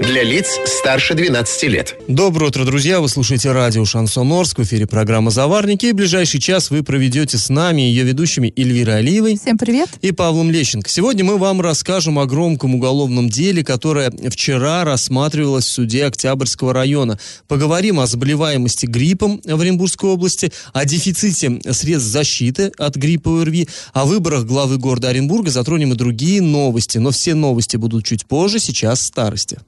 Для 0.00 0.22
лиц 0.22 0.58
старше 0.64 1.14
12 1.14 1.62
лет. 1.64 1.94
Доброе 2.08 2.46
утро, 2.46 2.64
друзья! 2.64 3.00
Вы 3.00 3.08
слушаете 3.10 3.52
радио 3.52 3.84
«Шансон 3.84 4.32
Орск», 4.32 4.58
в 4.58 4.62
эфире 4.62 4.86
программа 4.86 5.30
«Заварники». 5.30 5.86
И 5.86 5.92
ближайший 5.92 6.40
час 6.40 6.70
вы 6.70 6.82
проведете 6.82 7.36
с 7.36 7.50
нами, 7.50 7.82
ее 7.82 8.04
ведущими 8.04 8.50
Эльвирой 8.56 9.00
Алиевой. 9.00 9.36
Всем 9.36 9.58
привет! 9.58 9.90
И 10.00 10.12
Павлом 10.12 10.50
Лещенко. 10.50 10.88
Сегодня 10.88 11.22
мы 11.26 11.36
вам 11.36 11.60
расскажем 11.60 12.18
о 12.18 12.24
громком 12.24 12.76
уголовном 12.76 13.28
деле, 13.28 13.62
которое 13.62 14.10
вчера 14.30 14.84
рассматривалось 14.84 15.66
в 15.66 15.70
суде 15.70 16.06
Октябрьского 16.06 16.72
района. 16.72 17.18
Поговорим 17.46 18.00
о 18.00 18.06
заболеваемости 18.06 18.86
гриппом 18.86 19.42
в 19.44 19.60
Оренбургской 19.60 20.08
области, 20.08 20.50
о 20.72 20.86
дефиците 20.86 21.60
средств 21.72 22.08
защиты 22.08 22.72
от 22.78 22.96
гриппа 22.96 23.28
и 23.28 23.42
ОРВИ, 23.42 23.68
о 23.92 24.06
выборах 24.06 24.46
главы 24.46 24.78
города 24.78 25.10
Оренбурга, 25.10 25.50
затронем 25.50 25.92
и 25.92 25.96
другие 25.96 26.40
новости. 26.40 26.96
Но 26.96 27.10
все 27.10 27.34
новости 27.34 27.76
будут 27.76 28.06
чуть 28.06 28.24
позже, 28.24 28.60
сейчас 28.60 29.02
старости. 29.02 29.58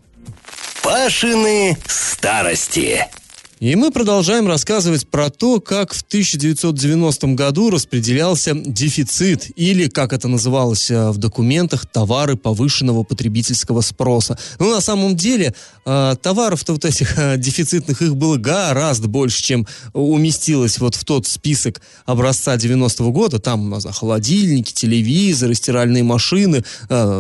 Пашины 0.83 1.77
старости. 1.87 3.07
И 3.63 3.77
мы 3.77 3.93
продолжаем 3.93 4.49
рассказывать 4.49 5.07
про 5.07 5.31
то, 5.31 5.61
как 5.61 5.93
в 5.95 6.03
1990 6.03 7.29
году 7.29 7.71
распределялся 7.71 8.55
дефицит, 8.55 9.53
или, 9.55 9.87
как 9.87 10.13
это 10.13 10.27
называлось 10.27 10.91
э, 10.91 11.11
в 11.11 11.19
документах, 11.19 11.87
товары 11.87 12.37
повышенного 12.37 13.05
потребительского 13.05 13.81
спроса. 13.83 14.37
Но 14.59 14.69
на 14.75 14.81
самом 14.81 15.15
деле 15.15 15.55
э, 15.85 16.17
товаров-то 16.21 16.73
вот 16.73 16.85
этих 16.85 17.17
э, 17.17 17.37
дефицитных 17.39 18.03
их 18.03 18.17
было 18.17 18.37
гораздо 18.37 19.07
больше, 19.07 19.41
чем 19.45 19.69
уместилось 19.93 20.81
вот 20.81 20.97
в 20.97 21.05
тот 21.05 21.29
список 21.29 21.83
образца 22.05 22.57
90-го 22.57 23.13
года. 23.13 23.39
Там 23.39 23.67
у 23.67 23.69
нас 23.69 23.87
холодильники, 23.97 24.73
телевизоры, 24.73 25.55
стиральные 25.55 26.03
машины, 26.03 26.65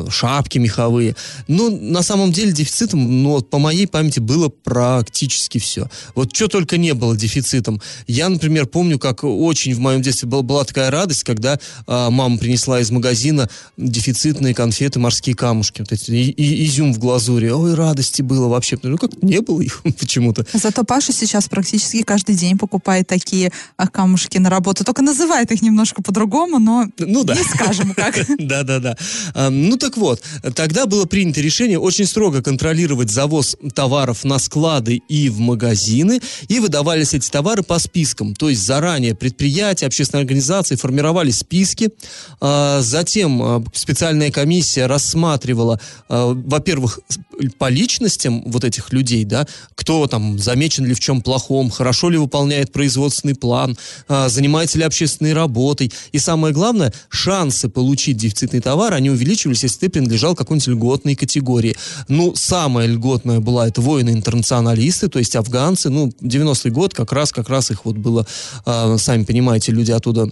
шапки 0.09 0.59
меховые. 0.59 1.15
Но 1.47 1.71
на 1.71 2.03
самом 2.03 2.33
деле 2.33 2.51
дефицитом, 2.51 3.23
ну, 3.23 3.41
по 3.43 3.61
моей 3.61 3.87
памяти, 3.87 4.19
было 4.19 4.49
практически 4.49 5.59
все. 5.59 5.89
Вот 6.17 6.32
что 6.33 6.49
только 6.49 6.77
не 6.77 6.95
было 6.95 7.17
дефицитом. 7.17 7.81
Я, 8.07 8.29
например, 8.29 8.67
помню, 8.67 8.99
как 8.99 9.25
очень 9.25 9.75
в 9.75 9.79
моем 9.79 10.03
детстве 10.03 10.29
была, 10.29 10.43
была 10.43 10.65
такая 10.65 10.91
радость, 10.91 11.25
когда 11.25 11.59
а, 11.87 12.11
мама 12.11 12.39
принесла 12.39 12.81
из 12.81 12.91
магазина 12.91 13.49
дефицитные 13.77 14.55
конфеты 14.55 14.99
«Морские 14.99 15.35
камушки». 15.35 15.81
Вот 15.81 15.93
эти, 15.93 16.11
и, 16.11 16.31
и, 16.31 16.67
изюм 16.67 16.93
в 16.93 16.99
глазури. 16.99 17.49
Ой, 17.49 17.75
радости 17.75 18.23
было 18.23 18.49
вообще. 18.49 18.79
Ну, 18.83 18.97
как 18.97 19.23
не 19.23 19.41
было 19.41 19.61
их 19.61 19.83
почему-то. 19.99 20.47
Зато 20.53 20.85
Паша 20.85 21.13
сейчас 21.13 21.49
практически 21.49 22.03
каждый 22.03 22.35
день 22.35 22.59
покупает 22.59 23.07
такие 23.07 23.53
а, 23.77 23.87
камушки 23.89 24.39
на 24.39 24.51
работу. 24.51 24.85
Только 24.85 25.03
называет 25.03 25.51
их 25.53 25.63
немножко 25.63 26.03
по-другому, 26.03 26.59
но 26.59 26.87
ну, 26.99 27.25
да. 27.25 27.35
не 27.35 27.43
скажем 27.43 27.95
как. 27.95 28.17
Да-да-да. 28.39 28.97
Ну, 29.51 29.77
так 29.77 29.97
вот, 29.97 30.23
тогда 30.55 30.87
было 30.87 31.05
принято 31.05 31.41
решение 31.41 31.79
очень 31.79 32.07
строго 32.07 32.43
контролировать 32.43 33.11
завоз 33.11 33.57
товаров 33.75 34.25
на 34.25 34.39
склады 34.39 35.03
и 35.09 35.29
в 35.29 35.39
магазины, 35.39 36.21
и 36.49 36.61
выдавались 36.61 37.15
эти 37.15 37.31
товары 37.31 37.63
по 37.63 37.79
спискам. 37.79 38.35
То 38.35 38.49
есть 38.49 38.65
заранее 38.65 39.15
предприятия, 39.15 39.87
общественные 39.87 40.23
организации 40.23 40.77
формировали 40.77 41.31
списки, 41.31 41.91
а, 42.41 42.81
затем 42.81 43.43
а, 43.43 43.65
специальная 43.73 44.31
комиссия 44.31 44.87
рассматривала, 44.87 45.81
а, 46.09 46.33
во-первых, 46.33 47.01
по 47.49 47.69
личностям 47.69 48.43
вот 48.47 48.65
этих 48.65 48.93
людей, 48.93 49.25
да, 49.25 49.47
кто 49.75 50.07
там 50.07 50.39
замечен 50.39 50.85
ли 50.85 50.95
в 50.95 51.01
чем 51.01 51.23
плохом, 51.23 51.71
хорошо 51.71 52.11
ли 52.11 52.19
выполняет 52.19 52.73
производственный 52.73 53.35
план, 53.35 53.77
занимается 54.09 54.79
ли 54.79 54.85
общественной 54.85 55.33
работой. 55.33 55.93
И 56.13 56.19
самое 56.19 56.55
главное, 56.55 56.93
шансы 57.09 57.69
получить 57.69 58.17
дефицитный 58.17 58.61
товар, 58.61 58.95
они 58.95 59.11
увеличивались, 59.11 59.63
если 59.63 59.81
ты 59.81 59.89
принадлежал 59.91 60.35
какой-нибудь 60.35 60.69
льготной 60.69 61.15
категории. 61.15 61.77
Ну, 62.09 62.35
самая 62.35 62.87
льготная 62.87 63.41
была 63.41 63.69
это 63.69 63.81
воины-интернационалисты, 63.81 65.09
то 65.09 65.19
есть 65.19 65.37
афганцы, 65.37 65.91
ну, 65.91 66.13
90-й 66.21 66.71
год, 66.71 66.95
как 66.95 67.13
раз, 67.13 67.33
как 67.33 67.49
раз 67.49 67.71
их 67.71 67.85
вот 67.85 67.97
было, 67.97 68.27
э, 68.67 68.97
сами 68.99 69.25
понимаете, 69.25 69.73
люди 69.73 69.91
оттуда 69.91 70.29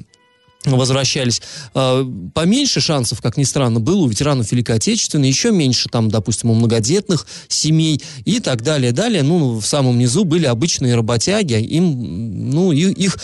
возвращались. 0.65 1.41
А, 1.73 2.07
поменьше 2.35 2.81
шансов, 2.81 3.23
как 3.23 3.37
ни 3.37 3.45
странно, 3.45 3.81
было 3.81 4.03
у 4.03 4.09
ветеранов 4.09 4.53
Великой 4.53 4.77
Отечественной, 4.77 5.29
еще 5.29 5.53
меньше 5.53 5.89
там, 5.89 6.11
допустим, 6.11 6.51
у 6.51 6.55
многодетных 6.55 7.27
семей 7.49 8.03
и 8.27 8.41
так 8.41 8.63
далее. 8.63 8.93
Далее, 8.93 9.23
ну, 9.23 9.59
в 9.59 9.65
самом 9.65 9.99
низу 9.99 10.25
были 10.25 10.45
обычные 10.45 10.95
работяги, 10.95 11.55
им, 11.55 12.51
ну, 12.51 12.73
их 12.73 13.19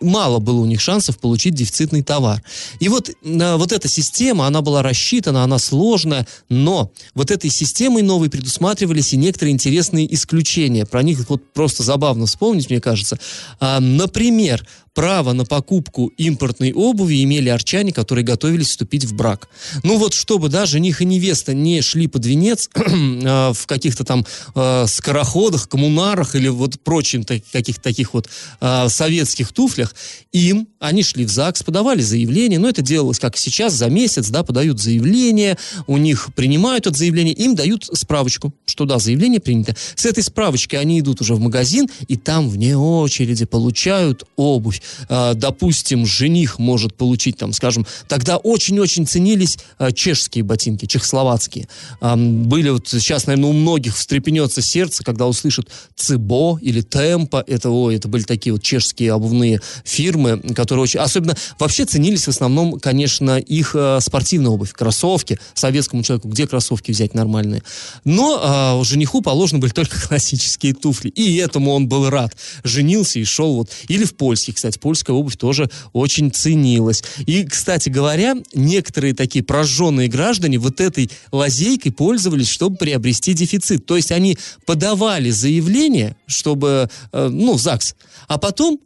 мало 0.00 0.40
было 0.40 0.60
у 0.60 0.66
них 0.66 0.80
шансов 0.80 1.18
получить 1.18 1.54
дефицитный 1.54 2.02
товар. 2.02 2.42
И 2.80 2.88
вот, 2.88 3.10
а, 3.24 3.56
вот 3.56 3.70
эта 3.70 3.88
система, 3.88 4.46
она 4.46 4.60
была 4.60 4.82
рассчитана, 4.82 5.44
она 5.44 5.58
сложная, 5.58 6.26
но 6.48 6.90
вот 7.14 7.30
этой 7.30 7.50
системой 7.50 8.02
новой 8.02 8.30
предусматривались 8.30 9.12
и 9.12 9.16
некоторые 9.16 9.52
интересные 9.52 10.12
исключения. 10.12 10.86
Про 10.86 11.04
них 11.04 11.28
вот 11.28 11.52
просто 11.52 11.84
забавно 11.84 12.26
вспомнить, 12.26 12.68
мне 12.68 12.80
кажется. 12.80 13.18
А, 13.60 13.78
например, 13.78 14.66
право 14.94 15.32
на 15.32 15.44
покупку 15.44 16.12
импортной 16.16 16.72
обуви 16.72 17.22
имели 17.22 17.48
арчане, 17.48 17.92
которые 17.92 18.24
готовились 18.24 18.68
вступить 18.68 19.04
в 19.04 19.14
брак. 19.14 19.48
Ну 19.82 19.98
вот, 19.98 20.14
чтобы 20.14 20.48
да, 20.48 20.66
жених 20.66 21.02
и 21.02 21.04
невеста 21.04 21.52
не 21.52 21.82
шли 21.82 22.06
под 22.06 22.24
венец 22.24 22.70
э, 22.74 22.80
в 23.52 23.66
каких-то 23.66 24.04
там 24.04 24.24
э, 24.54 24.86
скороходах, 24.86 25.68
коммунарах 25.68 26.36
или 26.36 26.48
вот 26.48 26.80
прочим 26.80 27.24
так, 27.24 27.42
каких-то 27.52 27.82
таких 27.82 28.14
вот 28.14 28.28
э, 28.60 28.88
советских 28.88 29.52
туфлях, 29.52 29.94
им, 30.32 30.68
они 30.78 31.02
шли 31.02 31.24
в 31.24 31.30
ЗАГС, 31.30 31.64
подавали 31.64 32.00
заявление, 32.00 32.58
но 32.58 32.68
это 32.68 32.82
делалось 32.82 33.18
как 33.18 33.36
сейчас, 33.36 33.74
за 33.74 33.88
месяц, 33.88 34.28
да, 34.28 34.44
подают 34.44 34.80
заявление, 34.80 35.58
у 35.86 35.96
них 35.96 36.28
принимают 36.34 36.86
это 36.86 36.96
заявление, 36.96 37.34
им 37.34 37.56
дают 37.56 37.84
справочку, 37.92 38.54
что 38.64 38.84
да, 38.84 38.98
заявление 38.98 39.40
принято. 39.40 39.74
С 39.96 40.06
этой 40.06 40.22
справочкой 40.22 40.78
они 40.78 41.00
идут 41.00 41.20
уже 41.20 41.34
в 41.34 41.40
магазин, 41.40 41.88
и 42.06 42.16
там 42.16 42.48
вне 42.48 42.76
очереди 42.76 43.44
получают 43.44 44.24
обувь. 44.36 44.82
А, 45.08 45.34
допустим, 45.34 46.06
жених 46.06 46.58
может 46.58 46.94
получить, 46.94 47.36
там, 47.38 47.52
скажем, 47.52 47.86
тогда 48.08 48.36
очень-очень 48.36 49.06
ценились 49.06 49.58
а, 49.78 49.92
чешские 49.92 50.44
ботинки, 50.44 50.86
чехословацкие. 50.86 51.68
Были 52.00 52.70
вот 52.70 52.88
сейчас, 52.88 53.26
наверное, 53.26 53.50
у 53.50 53.52
многих 53.52 53.96
встрепенется 53.96 54.62
сердце, 54.62 55.04
когда 55.04 55.26
услышат 55.26 55.68
Цибо 55.96 56.58
или 56.60 56.80
Темпо, 56.80 57.42
это, 57.46 57.70
ой, 57.70 57.96
это 57.96 58.08
были 58.08 58.22
такие 58.22 58.52
вот 58.52 58.62
чешские 58.62 59.12
обувные 59.12 59.60
фирмы, 59.84 60.38
которые 60.54 60.84
очень, 60.84 61.00
особенно, 61.00 61.36
вообще 61.58 61.84
ценились 61.84 62.24
в 62.24 62.28
основном, 62.28 62.78
конечно, 62.80 63.38
их 63.38 63.74
а, 63.74 64.00
спортивная 64.00 64.50
обувь, 64.50 64.72
кроссовки, 64.72 65.38
советскому 65.54 66.02
человеку, 66.02 66.28
где 66.28 66.46
кроссовки 66.46 66.90
взять 66.90 67.14
нормальные. 67.14 67.62
Но 68.04 68.80
э, 68.80 68.84
жениху 68.84 69.20
положены 69.22 69.60
были 69.60 69.72
только 69.72 70.00
классические 70.08 70.74
туфли, 70.74 71.08
и 71.08 71.36
этому 71.36 71.72
он 71.72 71.88
был 71.88 72.10
рад. 72.10 72.36
Женился 72.62 73.18
и 73.18 73.24
шел 73.24 73.54
вот, 73.56 73.70
или 73.88 74.04
в 74.04 74.14
польских, 74.16 74.56
кстати, 74.56 74.73
польская 74.78 75.12
обувь 75.12 75.36
тоже 75.36 75.70
очень 75.92 76.30
ценилась. 76.30 77.02
И, 77.26 77.44
кстати 77.44 77.88
говоря, 77.88 78.34
некоторые 78.54 79.14
такие 79.14 79.44
прожженные 79.44 80.08
граждане 80.08 80.58
вот 80.58 80.80
этой 80.80 81.10
лазейкой 81.32 81.92
пользовались, 81.92 82.48
чтобы 82.48 82.76
приобрести 82.76 83.34
дефицит. 83.34 83.86
То 83.86 83.96
есть 83.96 84.12
они 84.12 84.38
подавали 84.66 85.30
заявление, 85.30 86.16
чтобы, 86.26 86.88
э, 87.12 87.28
ну, 87.28 87.54
в 87.54 87.60
ЗАГС, 87.60 87.94
а 88.28 88.38
потом 88.38 88.80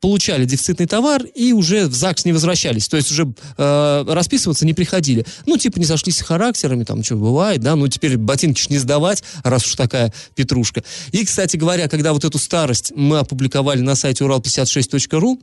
получали 0.00 0.46
дефицитный 0.46 0.86
товар 0.86 1.22
и 1.34 1.52
уже 1.52 1.86
в 1.86 1.94
ЗАГС 1.94 2.24
не 2.24 2.32
возвращались. 2.32 2.88
То 2.88 2.96
есть 2.96 3.10
уже 3.10 3.32
э, 3.58 4.04
расписываться 4.08 4.64
не 4.64 4.72
приходили. 4.72 5.26
Ну, 5.46 5.58
типа, 5.58 5.78
не 5.78 5.84
сошлись 5.84 6.22
характерами, 6.22 6.84
там, 6.84 7.04
что 7.04 7.16
бывает, 7.16 7.60
да, 7.60 7.76
ну, 7.76 7.86
теперь 7.88 8.16
ботинки 8.16 8.66
не 8.70 8.78
сдавать, 8.78 9.22
раз 9.44 9.66
уж 9.66 9.74
такая 9.74 10.12
петрушка. 10.34 10.82
И, 11.12 11.24
кстати 11.24 11.56
говоря, 11.56 11.88
когда 11.88 12.12
вот 12.12 12.24
эту 12.24 12.38
старость 12.38 12.92
мы 12.94 13.18
опубликовали 13.18 13.80
на 13.80 13.94
сайте 13.94 14.24
урал56.ру, 14.24 15.38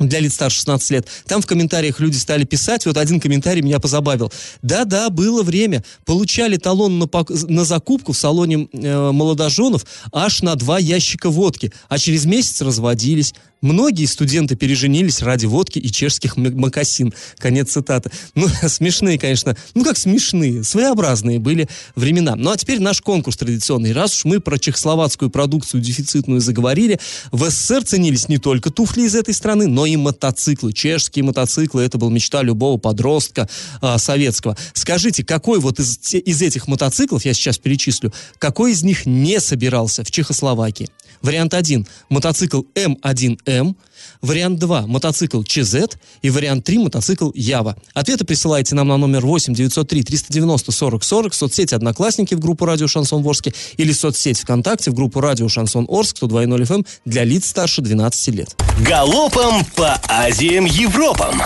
для 0.00 0.20
лиц 0.20 0.34
старше 0.34 0.58
16 0.58 0.90
лет. 0.90 1.06
Там 1.26 1.42
в 1.42 1.46
комментариях 1.46 2.00
люди 2.00 2.16
стали 2.16 2.44
писать, 2.44 2.86
вот 2.86 2.96
один 2.96 3.20
комментарий 3.20 3.62
меня 3.62 3.80
позабавил. 3.80 4.32
Да-да, 4.62 5.10
было 5.10 5.42
время. 5.42 5.84
Получали 6.04 6.56
талон 6.56 6.98
на, 6.98 7.08
на 7.48 7.64
закупку 7.64 8.12
в 8.12 8.18
салоне 8.18 8.68
э, 8.72 9.10
молодоженов 9.12 9.86
аж 10.12 10.42
на 10.42 10.54
два 10.56 10.78
ящика 10.78 11.30
водки, 11.30 11.72
а 11.88 11.98
через 11.98 12.24
месяц 12.24 12.60
разводились. 12.60 13.34
Многие 13.62 14.04
студенты 14.04 14.54
переженились 14.54 15.22
ради 15.22 15.46
водки 15.46 15.78
и 15.78 15.90
чешских 15.90 16.36
макасин. 16.36 17.14
Конец 17.38 17.72
цитаты. 17.72 18.10
Ну, 18.34 18.48
смешные, 18.68 19.18
конечно. 19.18 19.56
Ну, 19.74 19.82
как 19.82 19.96
смешные. 19.96 20.62
Своеобразные 20.62 21.38
были 21.38 21.68
времена. 21.94 22.36
Ну, 22.36 22.50
а 22.50 22.56
теперь 22.56 22.80
наш 22.80 23.00
конкурс 23.00 23.36
традиционный. 23.36 23.92
Раз 23.92 24.14
уж 24.14 24.24
мы 24.26 24.40
про 24.40 24.58
чехословацкую 24.58 25.30
продукцию 25.30 25.80
дефицитную 25.80 26.40
заговорили, 26.40 27.00
в 27.32 27.48
СССР 27.48 27.84
ценились 27.84 28.28
не 28.28 28.38
только 28.38 28.70
туфли 28.70 29.02
из 29.02 29.14
этой 29.14 29.32
страны, 29.32 29.66
но 29.66 29.85
и 29.86 29.96
мотоциклы. 29.96 30.72
Чешские 30.72 31.24
мотоциклы, 31.24 31.82
это 31.82 31.98
была 31.98 32.10
мечта 32.10 32.42
любого 32.42 32.78
подростка 32.78 33.48
а, 33.80 33.98
советского. 33.98 34.56
Скажите, 34.74 35.24
какой 35.24 35.58
вот 35.60 35.80
из, 35.80 35.98
из 36.12 36.42
этих 36.42 36.68
мотоциклов, 36.68 37.24
я 37.24 37.34
сейчас 37.34 37.58
перечислю, 37.58 38.12
какой 38.38 38.72
из 38.72 38.82
них 38.82 39.06
не 39.06 39.40
собирался 39.40 40.04
в 40.04 40.10
Чехословакии? 40.10 40.88
Вариант 41.22 41.54
1– 41.54 41.86
мотоцикл 42.08 42.62
М1М. 42.74 43.76
Вариант 44.22 44.58
2– 44.58 44.86
мотоцикл 44.86 45.42
ЧЗ. 45.42 45.96
И 46.22 46.30
вариант 46.30 46.64
3– 46.64 46.78
мотоцикл 46.80 47.30
Ява. 47.34 47.76
Ответы 47.94 48.24
присылайте 48.24 48.74
нам 48.74 48.88
на 48.88 48.96
номер 48.96 49.24
8 49.24 49.54
903 49.54 50.02
390 50.02 50.72
40 50.72 51.04
40 51.04 51.32
в 51.32 51.36
соцсети 51.36 51.74
«Одноклассники» 51.74 52.34
в 52.34 52.40
группу 52.40 52.64
«Радио 52.64 52.86
Шансон 52.86 53.26
Орске» 53.26 53.52
или 53.76 53.92
соцсеть 53.92 54.40
ВКонтакте 54.40 54.90
в 54.90 54.94
группу 54.94 55.20
«Радио 55.20 55.48
Шансон 55.48 55.86
Орск» 55.88 56.22
102.0 56.22 56.62
FM 56.62 56.74
эм 56.74 56.86
для 57.04 57.24
лиц 57.24 57.46
старше 57.46 57.82
12 57.82 58.34
лет. 58.34 58.56
Галопом 58.86 59.64
по 59.76 60.00
Азиям 60.08 60.64
Европам! 60.64 61.42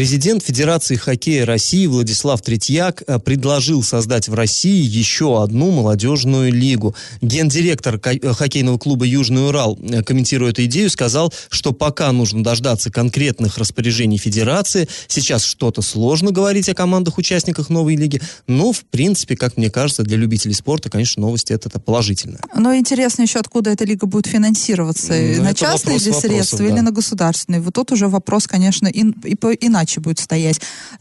Президент 0.00 0.42
Федерации 0.42 0.96
хоккея 0.96 1.44
России 1.44 1.84
Владислав 1.84 2.40
Третьяк 2.40 3.02
э, 3.06 3.18
предложил 3.18 3.82
создать 3.82 4.30
в 4.30 4.34
России 4.34 4.82
еще 4.82 5.42
одну 5.42 5.70
молодежную 5.72 6.50
лигу. 6.50 6.94
Гендиректор 7.20 8.00
э, 8.02 8.32
хоккейного 8.32 8.78
клуба 8.78 9.04
«Южный 9.04 9.46
Урал», 9.46 9.78
э, 9.82 10.02
комментируя 10.02 10.52
эту 10.52 10.64
идею, 10.64 10.88
сказал, 10.88 11.34
что 11.50 11.72
пока 11.72 12.10
нужно 12.12 12.42
дождаться 12.42 12.90
конкретных 12.90 13.58
распоряжений 13.58 14.16
Федерации. 14.16 14.88
Сейчас 15.06 15.44
что-то 15.44 15.82
сложно 15.82 16.30
говорить 16.30 16.70
о 16.70 16.74
командах-участниках 16.74 17.68
новой 17.68 17.94
лиги, 17.96 18.22
но, 18.46 18.72
в 18.72 18.84
принципе, 18.84 19.36
как 19.36 19.58
мне 19.58 19.68
кажется, 19.68 20.02
для 20.02 20.16
любителей 20.16 20.54
спорта, 20.54 20.88
конечно, 20.88 21.20
новости 21.20 21.52
это, 21.52 21.68
это 21.68 21.78
положительно. 21.78 22.38
Но 22.56 22.74
интересно 22.74 23.24
еще, 23.24 23.38
откуда 23.38 23.68
эта 23.68 23.84
лига 23.84 24.06
будет 24.06 24.28
финансироваться. 24.28 25.12
Ну, 25.12 25.42
на 25.42 25.52
частные 25.52 25.98
ли 25.98 26.10
средства 26.10 26.60
да. 26.60 26.68
или 26.68 26.80
на 26.80 26.90
государственные? 26.90 27.60
Вот 27.60 27.74
тут 27.74 27.92
уже 27.92 28.08
вопрос, 28.08 28.46
конечно, 28.46 28.86
и, 28.86 29.02
и, 29.02 29.36
иначе 29.60 29.89
иначе 29.90 30.00
будет 30.00 30.18
стоять. 30.18 30.60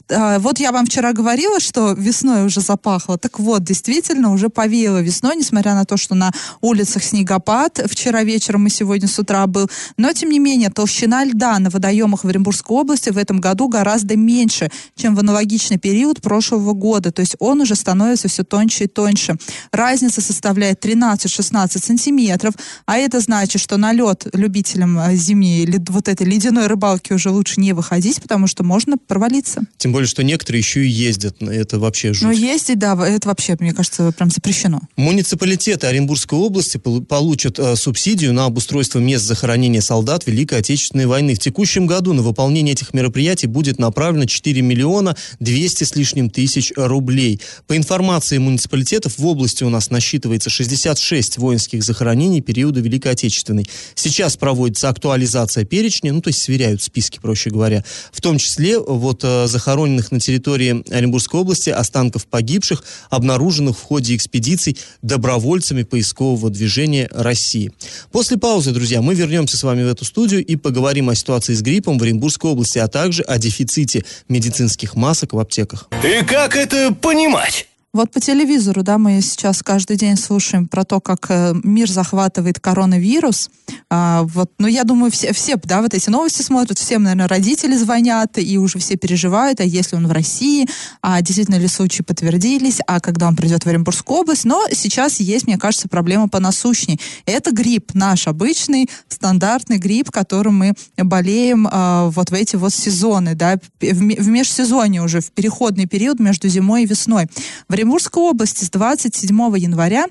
А, 0.09 0.39
вот 0.39 0.59
я 0.59 0.71
вам 0.71 0.85
вчера 0.85 1.13
говорила, 1.13 1.59
что 1.59 1.93
весной 1.93 2.45
уже 2.45 2.61
запахло. 2.61 3.17
Так 3.17 3.39
вот, 3.39 3.63
действительно, 3.63 4.33
уже 4.33 4.49
повеяло 4.49 5.01
весной, 5.01 5.35
несмотря 5.35 5.75
на 5.75 5.85
то, 5.85 5.97
что 5.97 6.15
на 6.15 6.31
улицах 6.61 7.03
снегопад 7.03 7.79
вчера 7.89 8.23
вечером 8.23 8.67
и 8.67 8.69
сегодня 8.69 9.07
с 9.07 9.19
утра 9.19 9.45
был. 9.47 9.69
Но, 9.97 10.11
тем 10.13 10.29
не 10.29 10.39
менее, 10.39 10.69
толщина 10.69 11.23
льда 11.25 11.59
на 11.59 11.69
водоемах 11.69 12.23
в 12.23 12.27
Оренбургской 12.27 12.77
области 12.77 13.09
в 13.11 13.17
этом 13.17 13.39
году 13.39 13.67
гораздо 13.67 14.15
меньше, 14.15 14.69
чем 14.95 15.15
в 15.15 15.19
аналогичный 15.19 15.77
период 15.77 16.21
прошлого 16.21 16.73
года. 16.73 17.11
То 17.11 17.21
есть 17.21 17.35
он 17.39 17.61
уже 17.61 17.75
становится 17.75 18.27
все 18.27 18.43
тоньше 18.43 18.85
и 18.85 18.87
тоньше. 18.87 19.35
Разница 19.71 20.21
составляет 20.21 20.83
13-16 20.83 21.85
сантиметров, 21.85 22.53
а 22.85 22.97
это 22.97 23.19
значит, 23.19 23.61
что 23.61 23.77
на 23.77 23.93
лед 23.93 24.27
любителям 24.33 24.99
э, 24.99 25.15
зимней 25.15 25.67
вот 25.89 26.07
этой 26.07 26.25
ледяной 26.25 26.67
рыбалки 26.67 27.13
уже 27.13 27.29
лучше 27.29 27.59
не 27.61 27.73
выходить, 27.73 28.21
потому 28.21 28.47
что 28.47 28.63
можно 28.69 28.97
провалиться. 28.97 29.61
Тем 29.77 29.91
более, 29.91 30.07
что 30.07 30.23
некоторые 30.23 30.59
еще 30.59 30.85
и 30.85 30.87
ездят. 30.87 31.41
Это 31.41 31.79
вообще 31.79 32.13
жуть. 32.13 32.21
Ну, 32.21 32.31
ездить, 32.31 32.77
да, 32.77 32.95
это 33.07 33.27
вообще, 33.27 33.57
мне 33.59 33.73
кажется, 33.73 34.11
прям 34.11 34.29
запрещено. 34.29 34.79
Муниципалитеты 34.95 35.87
Оренбургской 35.87 36.37
области 36.37 36.77
получат 36.77 37.57
э, 37.57 37.75
субсидию 37.75 38.31
на 38.31 38.45
обустройство 38.45 38.99
мест 38.99 39.25
захоронения 39.25 39.81
солдат 39.81 40.27
Великой 40.27 40.59
Отечественной 40.59 41.07
войны. 41.07 41.33
В 41.33 41.39
текущем 41.39 41.87
году 41.87 42.13
на 42.13 42.21
выполнение 42.21 42.73
этих 42.73 42.93
мероприятий 42.93 43.47
будет 43.47 43.79
направлено 43.79 44.25
4 44.25 44.61
миллиона 44.61 45.15
200 45.39 45.85
с 45.85 45.95
лишним 45.95 46.29
тысяч 46.29 46.71
рублей. 46.75 47.41
По 47.65 47.75
информации 47.75 48.37
муниципалитетов, 48.37 49.17
в 49.17 49.25
области 49.25 49.63
у 49.63 49.69
нас 49.69 49.89
насчитывается 49.89 50.51
66 50.51 51.39
воинских 51.39 51.83
захоронений 51.83 52.41
периода 52.41 52.81
Великой 52.81 53.13
Отечественной. 53.13 53.65
Сейчас 53.95 54.37
проводится 54.37 54.89
актуализация 54.89 55.65
перечня, 55.65 56.13
ну, 56.13 56.21
то 56.21 56.27
есть 56.27 56.41
сверяют 56.41 56.83
списки, 56.83 57.17
проще 57.19 57.49
говоря. 57.49 57.83
В 58.11 58.21
том 58.21 58.37
числе 58.37 58.58
числе 58.59 58.79
вот 58.79 59.23
э, 59.23 59.47
захороненных 59.47 60.11
на 60.11 60.19
территории 60.19 60.83
Оренбургской 60.93 61.39
области 61.39 61.69
останков 61.69 62.27
погибших, 62.27 62.83
обнаруженных 63.09 63.77
в 63.77 63.81
ходе 63.81 64.15
экспедиций 64.15 64.77
добровольцами 65.01 65.83
поискового 65.83 66.49
движения 66.49 67.07
России. 67.11 67.71
После 68.11 68.37
паузы, 68.37 68.71
друзья, 68.71 69.01
мы 69.01 69.15
вернемся 69.15 69.57
с 69.57 69.63
вами 69.63 69.83
в 69.83 69.87
эту 69.87 70.03
студию 70.03 70.45
и 70.45 70.55
поговорим 70.57 71.09
о 71.09 71.15
ситуации 71.15 71.53
с 71.53 71.61
гриппом 71.61 71.97
в 71.97 72.03
Оренбургской 72.03 72.51
области, 72.51 72.79
а 72.79 72.87
также 72.87 73.23
о 73.23 73.37
дефиците 73.37 74.03
медицинских 74.27 74.95
масок 74.95 75.33
в 75.33 75.39
аптеках. 75.39 75.87
И 76.03 76.25
как 76.25 76.55
это 76.55 76.93
понимать? 76.93 77.67
Вот 77.91 78.11
по 78.11 78.19
телевизору, 78.19 78.83
да, 78.83 78.99
мы 78.99 79.19
сейчас 79.19 79.63
каждый 79.63 79.97
день 79.97 80.15
слушаем 80.15 80.67
про 80.67 80.83
то, 80.83 81.01
как 81.01 81.25
э, 81.29 81.55
мир 81.63 81.89
захватывает 81.89 82.59
коронавирус. 82.59 83.49
А, 83.89 84.21
вот, 84.25 84.51
ну, 84.59 84.67
я 84.67 84.83
думаю, 84.83 85.11
все, 85.11 85.33
все, 85.33 85.55
да, 85.55 85.81
вот 85.81 85.95
эти 85.95 86.07
новости 86.11 86.43
смотрят, 86.43 86.77
всем, 86.77 87.01
наверное, 87.01 87.27
родители 87.27 87.75
звонят, 87.75 88.37
и 88.37 88.59
уже 88.59 88.77
все 88.77 88.95
переживают, 88.95 89.59
а 89.59 89.63
если 89.63 89.95
он 89.95 90.07
в 90.07 90.11
России, 90.11 90.67
а 91.01 91.19
действительно 91.23 91.55
ли 91.55 91.67
случаи 91.67 92.03
подтвердились, 92.03 92.77
а 92.85 92.99
когда 92.99 93.27
он 93.27 93.35
придет 93.35 93.63
в 93.63 93.67
Оренбургскую 93.67 94.19
область. 94.19 94.45
Но 94.45 94.67
сейчас 94.71 95.19
есть, 95.19 95.47
мне 95.47 95.57
кажется, 95.57 95.89
проблема 95.89 96.29
понасущней. 96.29 96.99
Это 97.25 97.51
грипп, 97.51 97.95
наш 97.95 98.27
обычный, 98.27 98.87
стандартный 99.07 99.79
грипп, 99.79 100.11
которым 100.11 100.59
мы 100.59 100.73
болеем 100.95 101.67
а, 101.71 102.11
вот 102.11 102.29
в 102.29 102.33
эти 102.35 102.55
вот 102.55 102.71
сезоны, 102.71 103.33
да, 103.33 103.57
в, 103.81 103.83
в 103.83 104.27
межсезонье 104.27 105.01
уже, 105.01 105.21
в 105.21 105.31
переходный 105.31 105.87
период 105.87 106.19
между 106.19 106.47
зимой 106.49 106.83
и 106.83 106.85
весной. 106.85 107.25
В 107.67 107.79
Оренбургской 107.89 108.21
области 108.21 108.63
с 108.65 108.69
27 108.69 109.35
января 109.57 110.05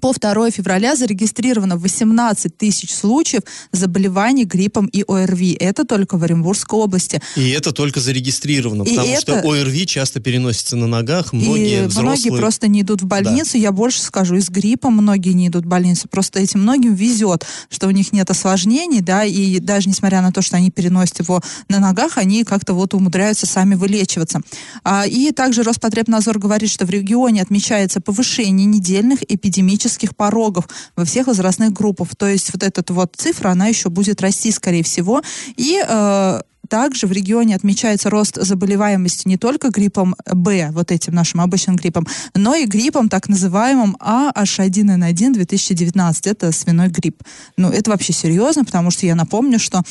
по 0.00 0.12
2 0.12 0.50
февраля 0.50 0.96
зарегистрировано 0.96 1.76
18 1.76 2.56
тысяч 2.56 2.94
случаев 2.94 3.42
заболеваний 3.72 4.44
гриппом 4.44 4.86
и 4.86 5.04
ОРВИ. 5.06 5.56
Это 5.58 5.84
только 5.84 6.18
в 6.18 6.22
Оренбургской 6.22 6.78
области. 6.78 7.20
И 7.36 7.50
это 7.50 7.72
только 7.72 8.00
зарегистрировано, 8.00 8.82
и 8.82 8.90
потому 8.90 9.08
это... 9.08 9.20
что 9.20 9.50
ОРВИ 9.50 9.86
часто 9.86 10.20
переносится 10.20 10.76
на 10.76 10.86
ногах, 10.86 11.32
многие 11.32 11.84
и 11.84 11.86
взрослые... 11.86 12.30
многие 12.30 12.40
просто 12.40 12.68
не 12.68 12.82
идут 12.82 13.02
в 13.02 13.06
больницу. 13.06 13.52
Да. 13.54 13.58
Я 13.58 13.72
больше 13.72 14.00
скажу, 14.00 14.36
и 14.36 14.40
с 14.40 14.50
гриппом 14.50 14.94
многие 14.94 15.32
не 15.32 15.48
идут 15.48 15.64
в 15.64 15.68
больницу. 15.68 16.08
Просто 16.08 16.40
этим 16.40 16.62
многим 16.62 16.94
везет, 16.94 17.46
что 17.70 17.86
у 17.86 17.90
них 17.90 18.12
нет 18.12 18.30
осложнений, 18.30 19.00
да, 19.00 19.24
и 19.24 19.58
даже 19.60 19.88
несмотря 19.88 20.22
на 20.22 20.32
то, 20.32 20.42
что 20.42 20.56
они 20.56 20.70
переносят 20.70 21.20
его 21.20 21.42
на 21.68 21.80
ногах, 21.80 22.18
они 22.18 22.44
как-то 22.44 22.74
вот 22.74 22.94
умудряются 22.94 23.46
сами 23.46 23.74
вылечиваться. 23.74 24.40
А, 24.84 25.06
и 25.06 25.32
также 25.32 25.62
Роспотребнадзор 25.62 26.38
говорит, 26.38 26.70
что 26.70 26.84
в 26.84 26.90
регионе 26.90 27.42
отмечается 27.42 28.00
повышение 28.00 28.66
недельных 28.66 29.20
эпидемических 29.26 29.85
критических 29.86 30.16
порогов 30.16 30.68
во 30.96 31.04
всех 31.04 31.26
возрастных 31.28 31.72
группах. 31.72 32.14
То 32.16 32.26
есть 32.26 32.52
вот 32.52 32.62
эта 32.62 32.92
вот 32.92 33.14
цифра, 33.16 33.50
она 33.50 33.68
еще 33.68 33.88
будет 33.88 34.20
расти, 34.20 34.50
скорее 34.50 34.82
всего. 34.82 35.22
И 35.56 35.80
э, 35.86 36.40
также 36.68 37.06
в 37.06 37.12
регионе 37.12 37.54
отмечается 37.54 38.10
рост 38.10 38.36
заболеваемости 38.36 39.28
не 39.28 39.36
только 39.36 39.70
гриппом 39.70 40.16
Б, 40.26 40.70
вот 40.72 40.90
этим 40.90 41.14
нашим 41.14 41.40
обычным 41.40 41.76
гриппом, 41.76 42.06
но 42.34 42.54
и 42.54 42.66
гриппом 42.66 43.08
так 43.08 43.28
называемым 43.28 43.96
AH1N1 44.00 45.32
2019. 45.32 46.26
Это 46.26 46.52
свиной 46.52 46.88
грипп. 46.88 47.22
Ну, 47.56 47.70
это 47.70 47.90
вообще 47.90 48.12
серьезно, 48.12 48.64
потому 48.64 48.90
что 48.90 49.06
я 49.06 49.14
напомню, 49.14 49.58
что 49.58 49.82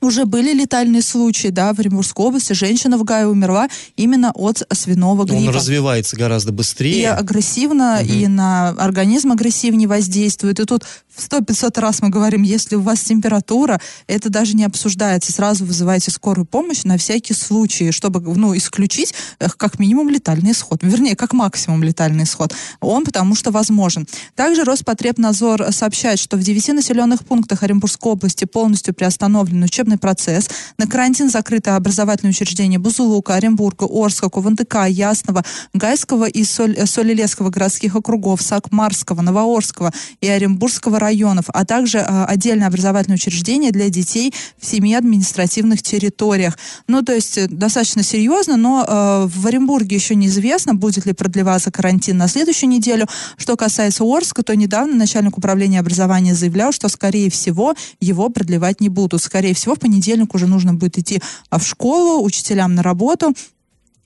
уже 0.00 0.26
были 0.26 0.52
летальные 0.52 1.02
случаи, 1.02 1.48
да, 1.48 1.72
в 1.72 1.78
Оренбургской 1.78 2.26
области. 2.26 2.52
Женщина 2.52 2.98
в 2.98 3.04
Гае 3.04 3.26
умерла 3.26 3.68
именно 3.96 4.32
от 4.34 4.62
свиного 4.72 5.24
гриппа. 5.24 5.48
Он 5.48 5.54
развивается 5.54 6.16
гораздо 6.16 6.52
быстрее. 6.52 7.00
И 7.00 7.04
агрессивно, 7.04 7.98
угу. 8.00 8.12
и 8.12 8.26
на 8.26 8.70
организм 8.70 9.32
агрессивнее 9.32 9.88
воздействует. 9.88 10.60
И 10.60 10.64
тут 10.64 10.84
в 11.14 11.28
100-500 11.28 11.80
раз 11.80 12.02
мы 12.02 12.10
говорим, 12.10 12.42
если 12.42 12.76
у 12.76 12.80
вас 12.80 13.00
температура, 13.00 13.80
это 14.06 14.28
даже 14.28 14.54
не 14.54 14.64
обсуждается. 14.64 15.32
Сразу 15.32 15.64
вызывайте 15.64 16.10
скорую 16.10 16.44
помощь 16.44 16.84
на 16.84 16.98
всякий 16.98 17.34
случай, 17.34 17.90
чтобы, 17.90 18.20
ну, 18.20 18.56
исключить 18.56 19.14
э, 19.38 19.48
как 19.56 19.78
минимум 19.78 20.10
летальный 20.10 20.52
исход. 20.52 20.80
Вернее, 20.82 21.16
как 21.16 21.32
максимум 21.32 21.82
летальный 21.82 22.24
исход. 22.24 22.54
Он 22.80 23.04
потому 23.04 23.34
что 23.34 23.50
возможен. 23.50 24.06
Также 24.34 24.64
Роспотребнадзор 24.64 25.72
сообщает, 25.72 26.18
что 26.18 26.36
в 26.36 26.42
9 26.42 26.68
населенных 26.68 27.24
пунктах 27.24 27.62
Оренбургской 27.62 28.12
области 28.12 28.44
полностью 28.44 28.94
приостановлен 28.94 29.62
учебный 29.62 29.85
учебный 29.86 29.98
процесс. 29.98 30.48
На 30.78 30.86
карантин 30.86 31.30
закрыты 31.30 31.70
образовательные 31.70 32.30
учреждения 32.30 32.78
Бузулука, 32.78 33.34
Оренбурга, 33.34 33.86
Орска, 33.88 34.28
Кувандыка, 34.28 34.86
Ясного, 34.86 35.44
Гайского 35.74 36.28
и 36.28 36.44
Соль, 36.44 36.76
Солилесского 36.86 37.50
городских 37.50 37.94
округов, 37.94 38.42
Сакмарского, 38.42 39.22
Новоорского 39.22 39.92
и 40.20 40.28
Оренбургского 40.28 40.98
районов, 40.98 41.44
а 41.48 41.64
также 41.64 41.98
э, 41.98 42.24
отдельное 42.24 42.66
образовательное 42.66 43.16
учреждение 43.16 43.70
для 43.70 43.88
детей 43.88 44.34
в 44.58 44.66
семи 44.66 44.94
административных 44.94 45.82
территориях. 45.82 46.58
Ну, 46.88 47.02
то 47.02 47.12
есть 47.12 47.38
э, 47.38 47.46
достаточно 47.48 48.02
серьезно, 48.02 48.56
но 48.56 48.84
э, 48.86 49.28
в 49.28 49.46
Оренбурге 49.46 49.96
еще 49.96 50.14
неизвестно, 50.14 50.74
будет 50.74 51.06
ли 51.06 51.12
продлеваться 51.12 51.70
карантин 51.70 52.16
на 52.16 52.28
следующую 52.28 52.70
неделю. 52.70 53.06
Что 53.36 53.56
касается 53.56 54.04
Орска, 54.04 54.42
то 54.42 54.56
недавно 54.56 54.96
начальник 54.96 55.38
управления 55.38 55.80
образования 55.80 56.34
заявлял, 56.34 56.72
что, 56.72 56.88
скорее 56.88 57.30
всего, 57.30 57.74
его 58.00 58.28
продлевать 58.28 58.80
не 58.80 58.88
будут. 58.88 59.22
Скорее 59.22 59.54
всего, 59.54 59.75
в 59.76 59.80
понедельник 59.80 60.34
уже 60.34 60.46
нужно 60.46 60.74
будет 60.74 60.98
идти 60.98 61.20
а, 61.50 61.58
в 61.58 61.66
школу, 61.66 62.24
учителям 62.24 62.74
на 62.74 62.82
работу, 62.82 63.32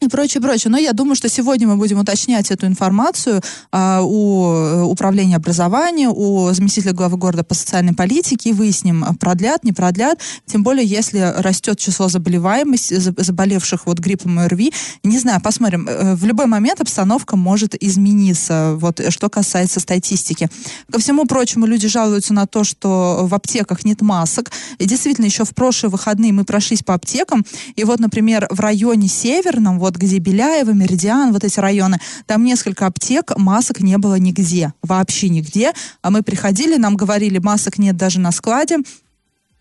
и 0.01 0.09
прочее, 0.09 0.41
прочее. 0.43 0.71
Но 0.71 0.79
я 0.79 0.93
думаю, 0.93 1.15
что 1.15 1.29
сегодня 1.29 1.69
мы 1.69 1.77
будем 1.77 1.99
уточнять 1.99 2.51
эту 2.51 2.67
информацию 2.67 3.43
а, 3.71 4.01
у 4.03 4.51
э, 4.53 4.83
управления 4.83 5.37
образования, 5.37 6.09
у 6.09 6.51
заместителя 6.53 6.93
главы 6.93 7.19
города 7.19 7.45
по 7.45 7.55
социальной 7.55 7.93
политике 7.93 8.51
и 8.51 8.53
выясним, 8.53 9.05
продлят, 9.21 9.63
не 9.65 9.73
продлят. 9.73 10.19
Тем 10.47 10.63
более, 10.63 10.87
если 10.87 11.35
растет 11.37 11.79
число 11.79 12.09
заболеваемости, 12.09 12.95
заболевших 12.95 13.87
вот 13.87 13.99
гриппом 13.99 14.41
и 14.41 14.45
ОРВИ. 14.45 14.73
Не 15.05 15.19
знаю, 15.19 15.41
посмотрим. 15.41 15.87
Э, 15.89 16.15
в 16.15 16.25
любой 16.25 16.47
момент 16.47 16.81
обстановка 16.81 17.37
может 17.37 17.75
измениться, 17.81 18.77
вот 18.77 19.01
что 19.11 19.29
касается 19.29 19.81
статистики. 19.81 20.49
Ко 20.91 20.99
всему 20.99 21.27
прочему, 21.27 21.67
люди 21.67 21.89
жалуются 21.89 22.33
на 22.33 22.47
то, 22.47 22.65
что 22.65 23.27
в 23.27 23.35
аптеках 23.35 23.85
нет 23.85 24.01
масок. 24.01 24.51
И 24.79 24.87
действительно, 24.87 25.27
еще 25.27 25.45
в 25.45 25.55
прошлые 25.55 25.91
выходные 25.91 26.33
мы 26.33 26.45
прошлись 26.45 26.83
по 26.83 26.95
аптекам, 26.95 27.45
и 27.77 27.85
вот, 27.85 28.01
например, 28.01 28.47
в 28.51 28.61
районе 28.61 29.09
Северном, 29.09 29.79
вот 29.79 29.90
где 29.97 30.19
Беляева, 30.19 30.71
Меридиан, 30.71 31.33
вот 31.33 31.45
эти 31.45 31.59
районы, 31.61 31.99
там 32.27 32.45
несколько 32.45 32.87
аптек, 32.87 33.33
масок 33.37 33.81
не 33.81 33.99
было 33.99 34.17
нигде, 34.17 34.73
вообще 34.83 35.29
нигде. 35.29 35.73
А 36.03 36.11
мы 36.11 36.23
приходили, 36.23 36.77
нам 36.77 36.97
говорили, 36.97 37.39
масок 37.39 37.79
нет 37.79 37.97
даже 37.97 38.21
на 38.21 38.33
складе, 38.33 38.79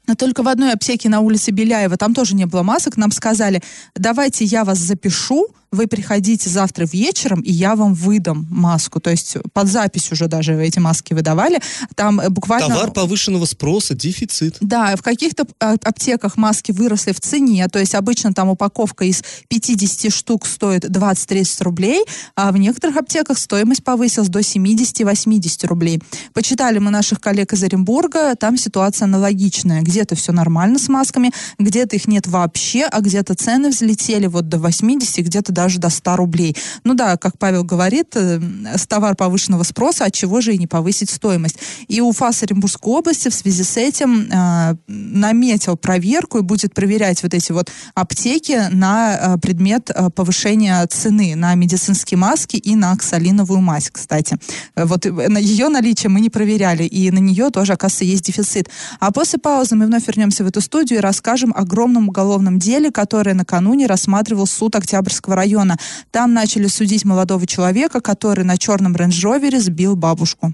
но 0.08 0.16
только 0.16 0.42
в 0.42 0.48
одной 0.48 0.74
аптеке 0.74 1.08
на 1.08 1.20
улице 1.20 1.52
Беляева, 1.52 1.96
там 1.96 2.14
тоже 2.16 2.36
не 2.36 2.46
было 2.46 2.64
масок, 2.64 2.98
нам 2.98 3.12
сказали, 3.12 3.62
давайте 3.96 4.44
я 4.44 4.64
вас 4.64 4.80
запишу, 4.80 5.48
вы 5.72 5.88
приходите 5.88 6.50
завтра 6.50 6.86
вечером, 6.86 7.42
и 7.42 7.52
я 7.52 7.76
вам 7.76 7.94
выдам 7.94 8.48
маску. 8.50 9.00
То 9.00 9.10
есть 9.10 9.38
под 9.54 9.68
запись 9.68 10.12
уже 10.12 10.28
даже 10.28 10.54
эти 10.62 10.80
маски 10.80 11.14
выдавали. 11.14 11.60
Там 11.96 12.20
э, 12.20 12.30
буквально... 12.30 12.68
Товар 12.68 12.92
повышенного 12.92 13.46
спроса, 13.46 13.94
дефицит. 13.96 14.58
Да, 14.62 14.96
в 14.96 15.04
каких-то 15.04 15.46
а, 15.60 15.76
аптеках 15.84 16.38
маски 16.38 16.72
выросли 16.72 17.12
в 17.12 17.20
цене. 17.20 17.68
То 17.68 17.80
есть 17.80 17.96
обычно 17.96 18.34
там 18.34 18.50
упаковка 18.50 19.06
из 19.06 19.24
50 19.48 20.12
штук 20.12 20.46
стоит 20.46 20.86
20-30 20.86 21.64
рублей, 21.64 22.04
а 22.36 22.52
в 22.52 22.58
некоторых 22.58 22.98
аптеках 22.98 23.38
стоимость 23.38 23.84
повысилась 23.84 24.30
до 24.30 24.40
70-80 24.40 25.68
рублей. 25.68 26.02
Почитали 26.34 26.80
мы 26.80 26.90
наших 26.92 27.22
коллег 27.22 27.54
из 27.54 27.64
Оренбурга, 27.64 28.36
там 28.36 28.58
ситуация 28.58 29.06
аналогичная. 29.06 29.82
Где-то 29.82 30.16
все 30.16 30.32
нормально 30.32 30.80
с 30.80 30.90
масками, 30.90 31.32
где-то 31.60 31.96
их 31.96 32.08
нет 32.08 32.28
вообще, 32.28 32.86
а 32.86 33.02
где-то 33.02 33.36
цены 33.36 33.70
взлетели 33.70 34.28
вот 34.28 34.50
до 34.50 34.58
80, 34.58 35.26
где-то 35.26 35.52
даже 35.60 35.80
до 35.80 35.90
100 35.90 36.16
рублей. 36.16 36.56
Ну 36.86 36.94
да, 36.94 37.18
как 37.18 37.38
Павел 37.38 37.64
говорит, 37.66 38.16
э, 38.16 38.40
товар 38.88 39.16
повышенного 39.16 39.64
спроса, 39.64 40.06
от 40.06 40.14
чего 40.14 40.42
же 40.42 40.54
и 40.54 40.58
не 40.58 40.68
повысить 40.68 41.10
стоимость. 41.10 41.58
И 41.90 42.02
УФАС 42.02 42.44
Оренбургской 42.44 42.94
области 42.94 43.30
в 43.30 43.34
связи 43.34 43.64
с 43.64 43.78
этим 43.78 44.30
э, 44.32 44.76
наметил 44.88 45.78
проверку 45.78 46.40
и 46.40 46.42
будет 46.42 46.74
проверять 46.74 47.24
вот 47.24 47.34
эти 47.34 47.52
вот 47.52 47.72
аптеки 47.94 48.70
на 48.72 49.18
э, 49.18 49.38
предмет 49.38 49.90
э, 49.90 50.10
повышения 50.10 50.86
цены 50.88 51.36
на 51.36 51.56
медицинские 51.56 52.18
маски 52.18 52.56
и 52.56 52.76
на 52.76 52.92
оксалиновую 52.92 53.62
мазь, 53.62 53.90
кстати. 53.92 54.38
Э, 54.76 54.86
вот 54.86 55.06
э, 55.06 55.12
на 55.12 55.38
ее 55.38 55.70
наличие 55.70 56.10
мы 56.10 56.22
не 56.22 56.30
проверяли, 56.30 56.84
и 56.84 57.12
на 57.12 57.20
нее 57.20 57.50
тоже, 57.50 57.74
оказывается, 57.74 58.06
есть 58.06 58.24
дефицит. 58.24 58.70
А 59.00 59.12
после 59.12 59.40
паузы 59.40 59.76
мы 59.76 59.86
вновь 59.86 60.08
вернемся 60.08 60.44
в 60.44 60.48
эту 60.48 60.62
студию 60.62 61.00
и 61.00 61.02
расскажем 61.02 61.54
о 61.56 61.60
огромном 61.60 62.10
уголовном 62.10 62.58
деле, 62.58 62.92
которое 62.92 63.36
накануне 63.36 63.86
рассматривал 63.86 64.48
суд 64.48 64.76
Октябрьского 64.76 65.36
района 65.36 65.49
района. 65.50 65.78
Там 66.12 66.34
начали 66.34 66.68
судить 66.68 67.06
молодого 67.06 67.46
человека, 67.48 68.02
который 68.02 68.46
на 68.46 68.58
черном 68.58 68.96
рейндж-ровере 68.96 69.60
сбил 69.60 69.96
бабушку. 69.96 70.54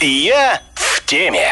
Я 0.00 0.60
в 0.74 1.04
теме. 1.04 1.48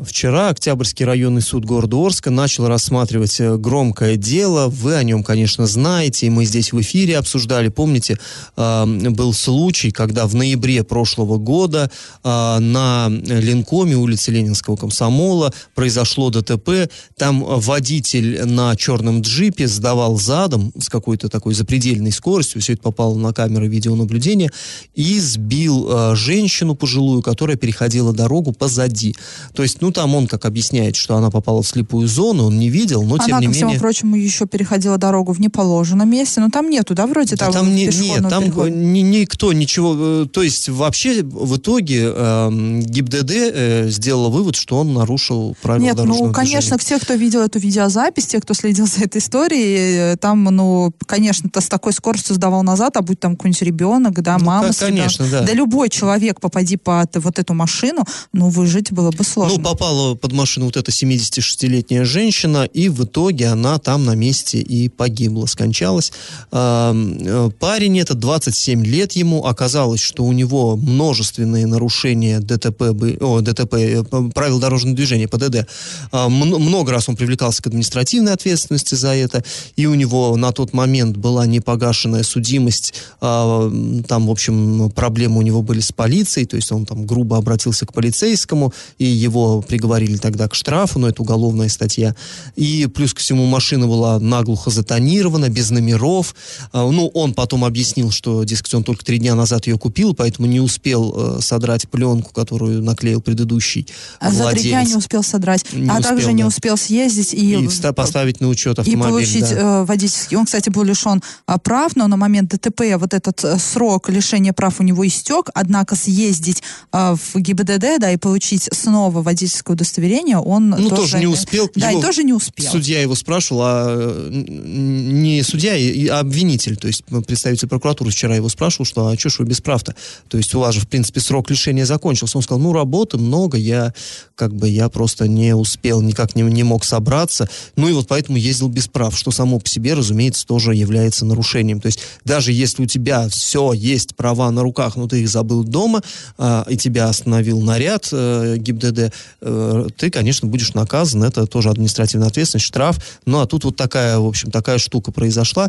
Вчера 0.00 0.48
Октябрьский 0.48 1.04
районный 1.04 1.42
суд 1.42 1.66
города 1.66 1.98
Орска 1.98 2.30
начал 2.30 2.66
рассматривать 2.66 3.38
э, 3.40 3.58
громкое 3.58 4.16
дело. 4.16 4.68
Вы 4.68 4.94
о 4.94 5.02
нем, 5.02 5.22
конечно, 5.22 5.66
знаете, 5.66 6.28
и 6.28 6.30
мы 6.30 6.46
здесь 6.46 6.72
в 6.72 6.80
эфире 6.80 7.18
обсуждали. 7.18 7.68
Помните, 7.68 8.18
э, 8.56 8.86
был 8.86 9.34
случай, 9.34 9.90
когда 9.90 10.26
в 10.26 10.34
ноябре 10.34 10.82
прошлого 10.82 11.36
года 11.36 11.90
э, 12.24 12.58
на 12.58 13.08
Ленкоме, 13.10 13.94
улице 13.94 14.30
Ленинского 14.30 14.76
комсомола, 14.76 15.52
произошло 15.74 16.30
ДТП. 16.30 16.90
Там 17.18 17.44
водитель 17.44 18.46
на 18.46 18.74
черном 18.76 19.20
джипе 19.20 19.68
сдавал 19.68 20.18
задом 20.18 20.72
с 20.80 20.88
какой-то 20.88 21.28
такой 21.28 21.52
запредельной 21.52 22.12
скоростью, 22.12 22.62
все 22.62 22.72
это 22.72 22.82
попало 22.82 23.18
на 23.18 23.34
камеры 23.34 23.68
видеонаблюдения, 23.68 24.50
и 24.94 25.20
сбил 25.20 26.14
женщину 26.16 26.76
пожилую, 26.76 27.20
которая 27.20 27.58
переходила 27.58 28.14
дорогу 28.14 28.52
позади. 28.52 29.14
То 29.52 29.62
есть 29.62 29.81
ну, 29.82 29.90
там 29.90 30.14
он 30.14 30.26
как 30.28 30.44
объясняет, 30.44 30.94
что 30.96 31.16
она 31.16 31.30
попала 31.30 31.62
в 31.62 31.66
слепую 31.66 32.06
зону, 32.06 32.44
он 32.46 32.58
не 32.58 32.68
видел, 32.70 33.02
но 33.02 33.16
она, 33.16 33.24
тем 33.26 33.40
не 33.40 33.46
ко 33.48 33.52
всему 33.52 33.66
менее... 33.70 33.80
прочему, 33.80 34.16
еще 34.16 34.46
переходила 34.46 34.96
дорогу 34.96 35.32
в 35.32 35.40
неположенном 35.40 36.08
месте, 36.08 36.40
но 36.40 36.50
там 36.50 36.70
нету, 36.70 36.94
да, 36.94 37.06
вроде 37.06 37.34
да, 37.36 37.46
того 37.46 37.52
там 37.52 37.74
не, 37.74 37.86
Нет, 37.86 38.28
там 38.30 38.44
ни, 38.92 39.00
никто 39.00 39.52
ничего... 39.52 39.96
э, 39.98 40.26
То 40.32 40.42
есть 40.42 40.68
вообще 40.68 41.22
в 41.22 41.56
итоге 41.56 42.12
э, 42.14 42.80
ГИБДД 42.82 43.30
э, 43.32 43.88
сделала 43.90 44.28
вывод, 44.28 44.54
что 44.54 44.78
он 44.78 44.94
нарушил 44.94 45.56
правила 45.62 45.84
Нет, 45.84 45.96
дорожного 45.96 46.28
ну, 46.28 46.32
конечно, 46.32 46.76
движения. 46.76 46.98
те, 47.00 47.04
кто 47.04 47.14
видел 47.14 47.40
эту 47.40 47.58
видеозапись, 47.58 48.26
те, 48.26 48.40
кто 48.40 48.54
следил 48.54 48.86
за 48.86 49.02
этой 49.04 49.18
историей, 49.18 50.12
э, 50.12 50.16
там, 50.16 50.44
ну, 50.44 50.92
конечно, 51.06 51.50
то 51.50 51.60
с 51.60 51.66
такой 51.68 51.92
скоростью 51.92 52.34
сдавал 52.36 52.62
назад, 52.62 52.96
а 52.96 53.02
будь 53.02 53.18
там 53.18 53.36
какой-нибудь 53.36 53.62
ребенок, 53.62 54.22
да, 54.22 54.38
Ну, 54.38 54.44
мама. 54.44 54.68
ребенком. 54.68 54.86
конечно, 54.86 55.26
да. 55.30 55.42
Да 55.42 55.52
любой 55.52 55.88
человек, 55.88 56.40
попади 56.40 56.76
под 56.76 57.16
вот 57.16 57.38
эту 57.38 57.54
машину, 57.54 58.04
ну, 58.32 58.48
выжить 58.48 58.92
было 58.92 59.10
бы 59.10 59.24
сложно. 59.24 59.56
Ну, 59.58 59.62
попала 59.72 60.14
под 60.14 60.32
машину 60.32 60.66
вот 60.66 60.76
эта 60.76 60.90
76-летняя 60.90 62.04
женщина, 62.04 62.64
и 62.64 62.88
в 62.90 63.04
итоге 63.04 63.46
она 63.46 63.78
там 63.78 64.04
на 64.04 64.14
месте 64.14 64.58
и 64.60 64.88
погибла, 64.90 65.46
скончалась. 65.46 66.12
Э, 66.50 67.50
Парень 67.58 67.98
этот, 67.98 68.18
27 68.18 68.84
лет 68.84 69.12
ему, 69.12 69.46
оказалось, 69.46 70.00
что 70.00 70.24
у 70.24 70.32
него 70.32 70.76
множественные 70.76 71.66
нарушения 71.66 72.40
ДТП, 72.40 72.82
о, 73.20 73.40
ДТП, 73.40 73.74
э, 73.74 74.02
правил 74.34 74.58
дорожного 74.58 74.94
движения, 74.94 75.26
ПДД. 75.26 75.66
А, 76.10 76.28
мн- 76.28 76.58
Много 76.58 76.92
раз 76.92 77.08
он 77.08 77.16
привлекался 77.16 77.62
к 77.62 77.66
административной 77.68 78.32
ответственности 78.32 78.94
за 78.94 79.14
это, 79.14 79.42
и 79.76 79.86
у 79.86 79.94
него 79.94 80.36
на 80.36 80.52
тот 80.52 80.74
момент 80.74 81.16
была 81.16 81.46
непогашенная 81.46 82.24
судимость, 82.24 82.94
а, 83.20 83.70
там, 84.06 84.26
в 84.26 84.30
общем, 84.30 84.90
проблемы 84.90 85.38
у 85.38 85.42
него 85.42 85.62
были 85.62 85.80
с 85.80 85.92
полицией, 85.92 86.46
то 86.46 86.56
есть 86.56 86.70
он 86.72 86.84
там 86.84 87.06
грубо 87.06 87.38
обратился 87.38 87.86
к 87.86 87.92
полицейскому, 87.94 88.74
и 88.98 89.06
его 89.06 89.61
приговорили 89.66 90.16
тогда 90.16 90.48
к 90.48 90.54
штрафу, 90.54 90.98
но 90.98 91.08
это 91.08 91.22
уголовная 91.22 91.68
статья. 91.68 92.14
И 92.56 92.86
плюс 92.86 93.14
ко 93.14 93.20
всему 93.20 93.46
машина 93.46 93.86
была 93.86 94.18
наглухо 94.18 94.70
затонирована, 94.70 95.48
без 95.48 95.70
номеров. 95.70 96.34
А, 96.72 96.88
Ну, 96.90 97.08
он 97.08 97.34
потом 97.34 97.64
объяснил, 97.64 98.10
что, 98.10 98.44
дескать, 98.44 98.74
он 98.74 98.84
только 98.84 99.04
три 99.04 99.18
дня 99.18 99.34
назад 99.34 99.66
ее 99.66 99.78
купил, 99.78 100.14
поэтому 100.14 100.46
не 100.46 100.60
успел 100.60 101.14
э, 101.38 101.40
содрать 101.40 101.88
пленку, 101.88 102.32
которую 102.32 102.82
наклеил 102.82 103.20
предыдущий 103.20 103.86
а 104.20 104.30
за 104.30 104.50
три 104.50 104.62
дня 104.62 104.70
владелец. 104.72 104.88
не 104.90 104.96
успел 104.96 105.22
содрать, 105.22 105.64
Не 105.72 105.88
а 105.88 105.94
успел, 105.94 106.08
также 106.10 106.32
не 106.32 106.42
да. 106.42 106.48
успел 106.48 106.76
съездить 106.76 107.34
и, 107.34 107.54
И 107.54 107.68
поставить 107.94 108.40
на 108.40 108.48
учет 108.48 108.78
и 108.78 108.80
автомобиль. 108.82 109.12
получить 109.12 109.50
да. 109.50 109.82
э, 109.82 109.84
водительский. 109.84 110.36
Он, 110.36 110.44
кстати, 110.46 110.70
был 110.70 110.82
лишен 110.82 111.22
а, 111.46 111.58
прав, 111.58 111.96
но 111.96 112.08
на 112.08 112.16
момент 112.16 112.50
ДТП 112.50 112.82
вот 112.98 113.14
этот 113.14 113.42
э, 113.44 113.58
срок 113.58 114.08
лишения 114.08 114.52
прав 114.52 114.80
у 114.80 114.82
него 114.82 115.06
истек, 115.06 115.48
однако 115.54 115.96
съездить 115.96 116.62
в 116.92 117.18
ГИБДД, 117.34 117.98
да, 118.00 118.10
и 118.10 118.16
получить 118.16 118.68
снова 118.72 119.22
водительское 119.52 119.74
удостоверение 119.74 120.38
он 120.38 120.70
Ну, 120.70 120.88
тоже 120.88 121.18
не 121.18 121.26
успел. 121.26 121.70
Да, 121.74 121.90
Его 121.90 122.00
и 122.00 122.02
тоже 122.02 122.24
не 122.24 122.32
успел. 122.32 122.70
Судья 122.70 123.00
его 123.00 123.14
спрашивал, 123.14 123.62
а 123.64 123.86
э, 123.88 124.30
не 124.30 125.42
судья, 125.42 125.74
а 126.14 126.20
обвинитель, 126.20 126.76
то 126.76 126.86
есть 126.86 127.04
представитель 127.26 127.68
прокуратуры 127.68 128.10
вчера 128.10 128.36
его 128.36 128.48
спрашивал, 128.48 128.86
что 128.86 129.06
а 129.06 129.18
что 129.18 129.28
ж 129.28 129.38
вы 129.40 129.46
без 129.46 129.60
прав-то? 129.60 129.94
То 130.28 130.38
есть 130.38 130.54
у 130.54 130.60
вас 130.60 130.74
же, 130.74 130.80
в 130.80 130.88
принципе, 130.88 131.20
срок 131.20 131.50
лишения 131.50 131.84
закончился. 131.84 132.38
Он 132.38 132.42
сказал, 132.42 132.60
ну, 132.60 132.72
работы 132.72 133.18
много, 133.18 133.56
я 133.58 133.92
как 134.34 134.54
бы 134.54 134.68
я 134.68 134.88
просто 134.88 135.28
не 135.28 135.54
успел, 135.54 136.00
никак 136.00 136.34
не, 136.34 136.42
не 136.42 136.62
мог 136.62 136.84
собраться. 136.84 137.48
Ну 137.76 137.88
и 137.88 137.92
вот 137.92 138.08
поэтому 138.08 138.38
ездил 138.38 138.68
без 138.68 138.88
прав, 138.88 139.16
что 139.16 139.30
само 139.30 139.58
по 139.58 139.68
себе, 139.68 139.94
разумеется, 139.94 140.46
тоже 140.46 140.74
является 140.74 141.24
нарушением. 141.24 141.80
То 141.80 141.86
есть 141.86 142.00
даже 142.24 142.52
если 142.52 142.82
у 142.82 142.86
тебя 142.86 143.28
все 143.28 143.72
есть 143.72 144.16
права 144.16 144.50
на 144.50 144.62
руках, 144.62 144.96
но 144.96 145.08
ты 145.08 145.22
их 145.22 145.28
забыл 145.28 145.64
дома, 145.64 146.02
а, 146.38 146.64
и 146.68 146.76
тебя 146.76 147.08
остановил 147.08 147.60
наряд 147.60 148.08
э, 148.12 148.56
ГИБДД, 148.58 148.98
э, 148.98 149.10
ты, 149.42 150.10
конечно, 150.10 150.48
будешь 150.48 150.74
наказан. 150.74 151.24
Это 151.24 151.46
тоже 151.46 151.70
административная 151.70 152.28
ответственность, 152.28 152.66
штраф. 152.66 152.98
Ну 153.26 153.40
а 153.40 153.46
тут 153.46 153.64
вот 153.64 153.76
такая, 153.76 154.18
в 154.18 154.26
общем, 154.26 154.50
такая 154.50 154.78
штука 154.78 155.12
произошла. 155.12 155.68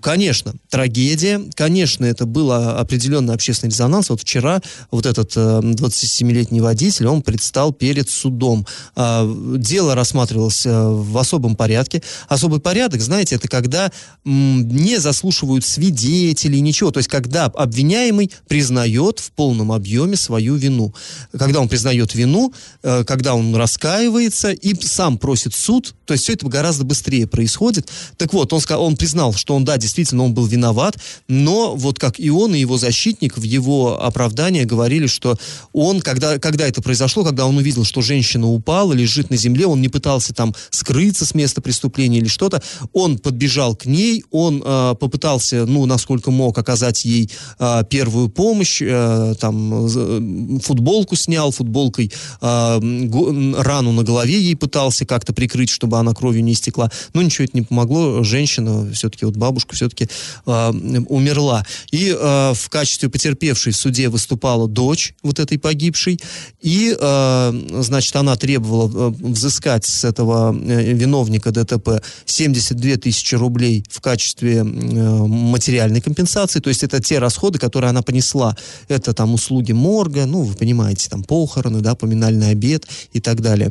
Конечно, 0.00 0.54
трагедия. 0.70 1.40
Конечно, 1.54 2.04
это 2.04 2.26
был 2.26 2.52
определенный 2.52 3.34
общественный 3.34 3.70
резонанс. 3.70 4.10
Вот 4.10 4.20
вчера 4.20 4.60
вот 4.90 5.06
этот 5.06 5.32
э, 5.36 5.60
27-летний 5.62 6.60
водитель, 6.60 7.06
он 7.06 7.22
предстал 7.22 7.72
перед 7.72 8.10
судом. 8.10 8.66
А, 8.94 9.26
Дело 9.56 9.94
рассматривалось 9.94 10.66
э, 10.66 10.88
в 10.88 11.16
особом 11.18 11.56
порядке. 11.56 12.02
Особый 12.28 12.60
порядок, 12.60 13.00
знаете, 13.00 13.36
это 13.36 13.48
когда 13.48 13.90
не 14.24 14.98
заслушивают 14.98 15.64
свидетелей, 15.64 16.60
ничего. 16.60 16.90
То 16.90 16.98
есть, 16.98 17.08
когда 17.08 17.46
обвиняемый 17.46 18.30
признает 18.48 19.20
в 19.20 19.30
полном 19.32 19.72
объеме 19.72 20.16
свою 20.16 20.56
вину. 20.56 20.94
Когда 21.36 21.60
он 21.60 21.68
признает 21.68 22.14
вину, 22.14 22.52
э, 22.82 22.85
когда 23.06 23.34
он 23.34 23.54
раскаивается 23.54 24.52
и 24.52 24.74
сам 24.80 25.18
просит 25.18 25.54
суд, 25.54 25.94
то 26.04 26.14
есть 26.14 26.24
все 26.24 26.34
это 26.34 26.46
гораздо 26.46 26.84
быстрее 26.84 27.26
происходит. 27.26 27.88
Так 28.16 28.32
вот, 28.32 28.52
он, 28.52 28.60
он 28.70 28.96
признал, 28.96 29.32
что 29.34 29.54
он, 29.56 29.64
да, 29.64 29.76
действительно, 29.76 30.24
он 30.24 30.34
был 30.34 30.46
виноват, 30.46 30.96
но 31.28 31.74
вот 31.74 31.98
как 31.98 32.20
и 32.20 32.30
он, 32.30 32.54
и 32.54 32.60
его 32.60 32.78
защитник 32.78 33.36
в 33.36 33.42
его 33.42 34.02
оправдании 34.02 34.64
говорили, 34.64 35.06
что 35.06 35.36
он, 35.72 36.00
когда, 36.00 36.38
когда 36.38 36.66
это 36.66 36.80
произошло, 36.80 37.24
когда 37.24 37.46
он 37.46 37.56
увидел, 37.56 37.84
что 37.84 38.02
женщина 38.02 38.46
упала, 38.46 38.92
лежит 38.92 39.30
на 39.30 39.36
земле, 39.36 39.66
он 39.66 39.80
не 39.80 39.88
пытался 39.88 40.32
там 40.32 40.54
скрыться 40.70 41.24
с 41.24 41.34
места 41.34 41.60
преступления 41.60 42.18
или 42.18 42.28
что-то, 42.28 42.62
он 42.92 43.18
подбежал 43.18 43.74
к 43.74 43.86
ней, 43.86 44.24
он 44.30 44.62
э, 44.64 44.94
попытался, 44.98 45.66
ну, 45.66 45.86
насколько 45.86 46.30
мог, 46.30 46.56
оказать 46.56 47.04
ей 47.04 47.30
э, 47.58 47.82
первую 47.90 48.28
помощь, 48.28 48.80
э, 48.80 49.34
там, 49.40 49.86
э, 49.86 50.60
футболку 50.60 51.16
снял, 51.16 51.50
футболкой 51.50 52.12
э, 52.40 52.75
рану 52.80 53.92
на 53.92 54.02
голове 54.02 54.40
ей 54.40 54.56
пытался 54.56 55.06
как-то 55.06 55.32
прикрыть, 55.32 55.70
чтобы 55.70 55.98
она 55.98 56.14
кровью 56.14 56.44
не 56.44 56.52
истекла. 56.52 56.90
Но 57.14 57.22
ничего 57.22 57.44
это 57.44 57.56
не 57.56 57.62
помогло, 57.62 58.22
женщина, 58.22 58.90
все-таки 58.92 59.24
вот 59.24 59.36
бабушка 59.36 59.74
все-таки 59.74 60.08
э, 60.46 60.72
умерла. 61.08 61.64
И 61.90 62.08
э, 62.08 62.52
в 62.54 62.68
качестве 62.70 63.08
потерпевшей 63.08 63.72
в 63.72 63.76
суде 63.76 64.08
выступала 64.08 64.68
дочь 64.68 65.14
вот 65.22 65.38
этой 65.38 65.58
погибшей, 65.58 66.18
и, 66.60 66.96
э, 66.98 67.80
значит, 67.80 68.16
она 68.16 68.36
требовала 68.36 69.10
взыскать 69.10 69.84
с 69.84 70.04
этого 70.04 70.56
э, 70.56 70.92
виновника 70.92 71.50
ДТП 71.50 72.02
72 72.24 72.96
тысячи 72.96 73.34
рублей 73.34 73.84
в 73.90 74.00
качестве 74.00 74.58
э, 74.58 74.62
материальной 74.64 76.00
компенсации, 76.00 76.60
то 76.60 76.68
есть 76.68 76.82
это 76.82 77.00
те 77.00 77.18
расходы, 77.18 77.58
которые 77.58 77.90
она 77.90 78.02
понесла. 78.02 78.56
Это 78.88 79.12
там 79.12 79.34
услуги 79.34 79.72
морга, 79.72 80.26
ну, 80.26 80.42
вы 80.42 80.54
понимаете, 80.54 81.08
там 81.08 81.22
похороны, 81.22 81.80
да, 81.80 81.94
поминальный 81.94 82.50
обед 82.66 82.86
и 83.12 83.20
так 83.20 83.40
далее 83.40 83.70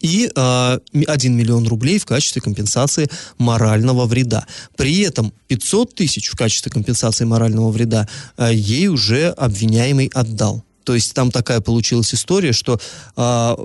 и 0.00 0.30
э, 0.34 0.78
1 1.06 1.36
миллион 1.36 1.68
рублей 1.68 1.98
в 1.98 2.06
качестве 2.06 2.40
компенсации 2.40 3.08
морального 3.36 4.06
вреда. 4.06 4.46
При 4.74 5.00
этом 5.00 5.34
500 5.48 5.94
тысяч 5.94 6.28
в 6.28 6.34
качестве 6.34 6.72
компенсации 6.72 7.26
морального 7.26 7.70
вреда 7.70 8.08
э, 8.38 8.54
ей 8.54 8.88
уже 8.88 9.28
обвиняемый 9.28 10.10
отдал. 10.14 10.64
То 10.84 10.94
есть 10.94 11.12
там 11.12 11.30
такая 11.30 11.60
получилась 11.60 12.14
история, 12.14 12.52
что 12.52 12.80
э, 13.16 13.56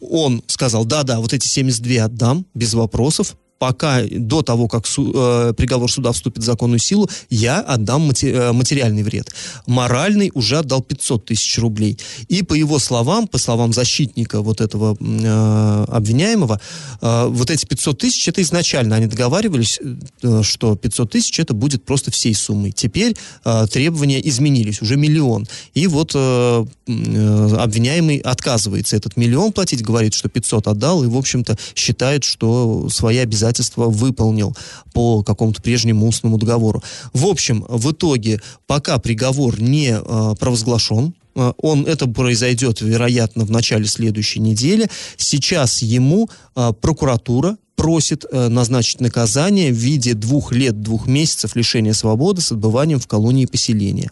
он 0.00 0.42
сказал, 0.48 0.84
да-да, 0.84 1.20
вот 1.20 1.32
эти 1.32 1.46
72 1.46 2.04
отдам, 2.04 2.44
без 2.54 2.74
вопросов, 2.74 3.36
пока 3.58 4.02
до 4.10 4.42
того, 4.42 4.68
как 4.68 4.86
су, 4.86 5.12
э, 5.14 5.52
приговор 5.56 5.90
суда 5.90 6.12
вступит 6.12 6.42
в 6.42 6.46
законную 6.46 6.78
силу, 6.78 7.08
я 7.30 7.60
отдам 7.60 8.02
мати, 8.02 8.26
э, 8.26 8.52
материальный 8.52 9.02
вред. 9.02 9.32
Моральный 9.66 10.30
уже 10.34 10.58
отдал 10.58 10.82
500 10.82 11.24
тысяч 11.24 11.58
рублей. 11.58 11.98
И 12.28 12.42
по 12.42 12.54
его 12.54 12.78
словам, 12.78 13.26
по 13.26 13.38
словам 13.38 13.72
защитника 13.72 14.42
вот 14.42 14.60
этого 14.60 14.96
э, 15.00 15.84
обвиняемого, 15.88 16.60
э, 17.00 17.26
вот 17.28 17.50
эти 17.50 17.66
500 17.66 17.98
тысяч, 17.98 18.28
это 18.28 18.42
изначально 18.42 18.96
они 18.96 19.06
договаривались, 19.06 19.80
э, 20.22 20.42
что 20.42 20.76
500 20.76 21.10
тысяч 21.10 21.40
это 21.40 21.54
будет 21.54 21.84
просто 21.84 22.10
всей 22.10 22.34
суммой. 22.34 22.72
Теперь 22.72 23.16
э, 23.44 23.66
требования 23.72 24.20
изменились, 24.28 24.82
уже 24.82 24.96
миллион. 24.96 25.46
И 25.74 25.86
вот 25.86 26.12
э, 26.14 26.66
э, 26.86 27.56
обвиняемый 27.58 28.18
отказывается 28.18 28.96
этот 28.96 29.16
миллион 29.16 29.52
платить, 29.52 29.82
говорит, 29.82 30.14
что 30.14 30.28
500 30.28 30.68
отдал, 30.68 31.04
и, 31.04 31.06
в 31.06 31.16
общем-то, 31.16 31.56
считает, 31.74 32.24
что 32.24 32.88
свои 32.90 33.18
обязательства 33.18 33.45
обязательства 33.46 33.86
выполнил 33.86 34.56
по 34.92 35.22
какому-то 35.22 35.62
прежнему 35.62 36.06
устному 36.06 36.38
договору. 36.38 36.82
В 37.12 37.26
общем, 37.26 37.64
в 37.68 37.92
итоге, 37.92 38.40
пока 38.66 38.98
приговор 38.98 39.60
не 39.60 39.90
э, 39.90 40.34
провозглашен, 40.38 41.14
э, 41.34 41.52
он, 41.58 41.86
это 41.86 42.06
произойдет, 42.06 42.80
вероятно, 42.80 43.44
в 43.44 43.50
начале 43.50 43.86
следующей 43.86 44.40
недели. 44.40 44.88
Сейчас 45.16 45.82
ему 45.82 46.28
э, 46.54 46.72
прокуратура 46.80 47.56
просит 47.76 48.24
э, 48.24 48.48
назначить 48.48 49.00
наказание 49.00 49.70
в 49.70 49.76
виде 49.76 50.14
двух 50.14 50.52
лет, 50.52 50.80
двух 50.80 51.06
месяцев 51.06 51.54
лишения 51.54 51.92
свободы 51.92 52.40
с 52.40 52.52
отбыванием 52.52 52.98
в 52.98 53.06
колонии 53.06 53.46
поселения. 53.46 54.10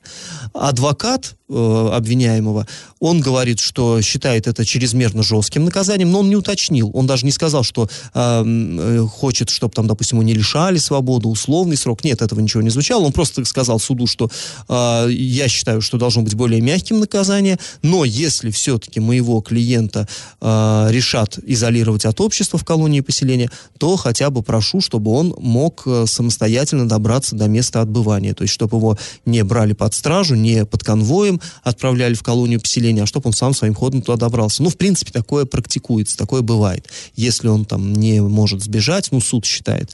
Адвокат 0.52 1.34
обвиняемого, 1.48 2.66
он 3.00 3.20
говорит, 3.20 3.60
что 3.60 4.00
считает 4.00 4.46
это 4.46 4.64
чрезмерно 4.64 5.22
жестким 5.22 5.64
наказанием, 5.64 6.10
но 6.10 6.20
он 6.20 6.30
не 6.30 6.36
уточнил, 6.36 6.90
он 6.94 7.06
даже 7.06 7.26
не 7.26 7.32
сказал, 7.32 7.62
что 7.62 7.88
э, 8.14 8.44
э, 8.44 9.06
хочет, 9.06 9.50
чтобы 9.50 9.74
там, 9.74 9.86
допустим, 9.86 10.18
его 10.18 10.26
не 10.26 10.32
лишали 10.32 10.78
свободы, 10.78 11.28
условный 11.28 11.76
срок. 11.76 12.02
Нет, 12.02 12.22
этого 12.22 12.40
ничего 12.40 12.62
не 12.62 12.70
звучало. 12.70 13.04
Он 13.04 13.12
просто 13.12 13.44
сказал 13.44 13.78
суду, 13.78 14.06
что 14.06 14.30
э, 14.68 15.08
я 15.10 15.48
считаю, 15.48 15.82
что 15.82 15.98
должно 15.98 16.22
быть 16.22 16.34
более 16.34 16.60
мягким 16.62 17.00
наказание, 17.00 17.58
но 17.82 18.04
если 18.04 18.50
все-таки 18.50 19.00
моего 19.00 19.40
клиента 19.40 20.08
э, 20.40 20.86
решат 20.90 21.38
изолировать 21.38 22.06
от 22.06 22.20
общества 22.20 22.58
в 22.58 22.64
колонии 22.64 23.00
поселения, 23.00 23.50
то 23.78 23.96
хотя 23.96 24.30
бы 24.30 24.42
прошу, 24.42 24.80
чтобы 24.80 25.10
он 25.10 25.34
мог 25.38 25.82
э, 25.86 26.06
самостоятельно 26.06 26.88
добраться 26.88 27.36
до 27.36 27.48
места 27.48 27.82
отбывания. 27.82 28.34
То 28.34 28.44
есть, 28.44 28.54
чтобы 28.54 28.78
его 28.78 28.98
не 29.26 29.44
брали 29.44 29.74
под 29.74 29.94
стражу, 29.94 30.34
не 30.36 30.64
под 30.64 30.82
конвоем 30.82 31.33
отправляли 31.62 32.14
в 32.14 32.22
колонию 32.22 32.60
поселения, 32.60 33.02
а 33.02 33.06
чтобы 33.06 33.28
он 33.28 33.32
сам 33.32 33.54
своим 33.54 33.74
ходом 33.74 34.02
туда 34.02 34.16
добрался. 34.16 34.62
Ну, 34.62 34.70
в 34.70 34.76
принципе, 34.76 35.12
такое 35.12 35.44
практикуется, 35.44 36.16
такое 36.16 36.42
бывает. 36.42 36.88
Если 37.16 37.48
он 37.48 37.64
там 37.64 37.92
не 37.92 38.20
может 38.20 38.62
сбежать, 38.62 39.08
ну, 39.12 39.20
суд 39.20 39.44
считает, 39.44 39.90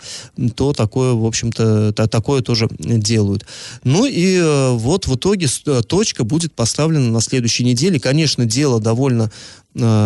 то 0.54 0.72
такое, 0.72 1.12
в 1.12 1.24
общем-то, 1.24 1.92
такое 1.92 2.42
тоже 2.42 2.68
делают. 2.78 3.46
Ну 3.84 4.06
и 4.06 4.36
э, 4.36 4.70
вот 4.72 5.06
в 5.06 5.14
итоге 5.16 5.46
э, 5.66 5.82
точка 5.86 6.24
будет 6.24 6.52
поставлена 6.54 7.10
на 7.10 7.20
следующей 7.20 7.64
неделе. 7.64 8.00
Конечно, 8.00 8.44
дело 8.44 8.80
довольно 8.80 9.30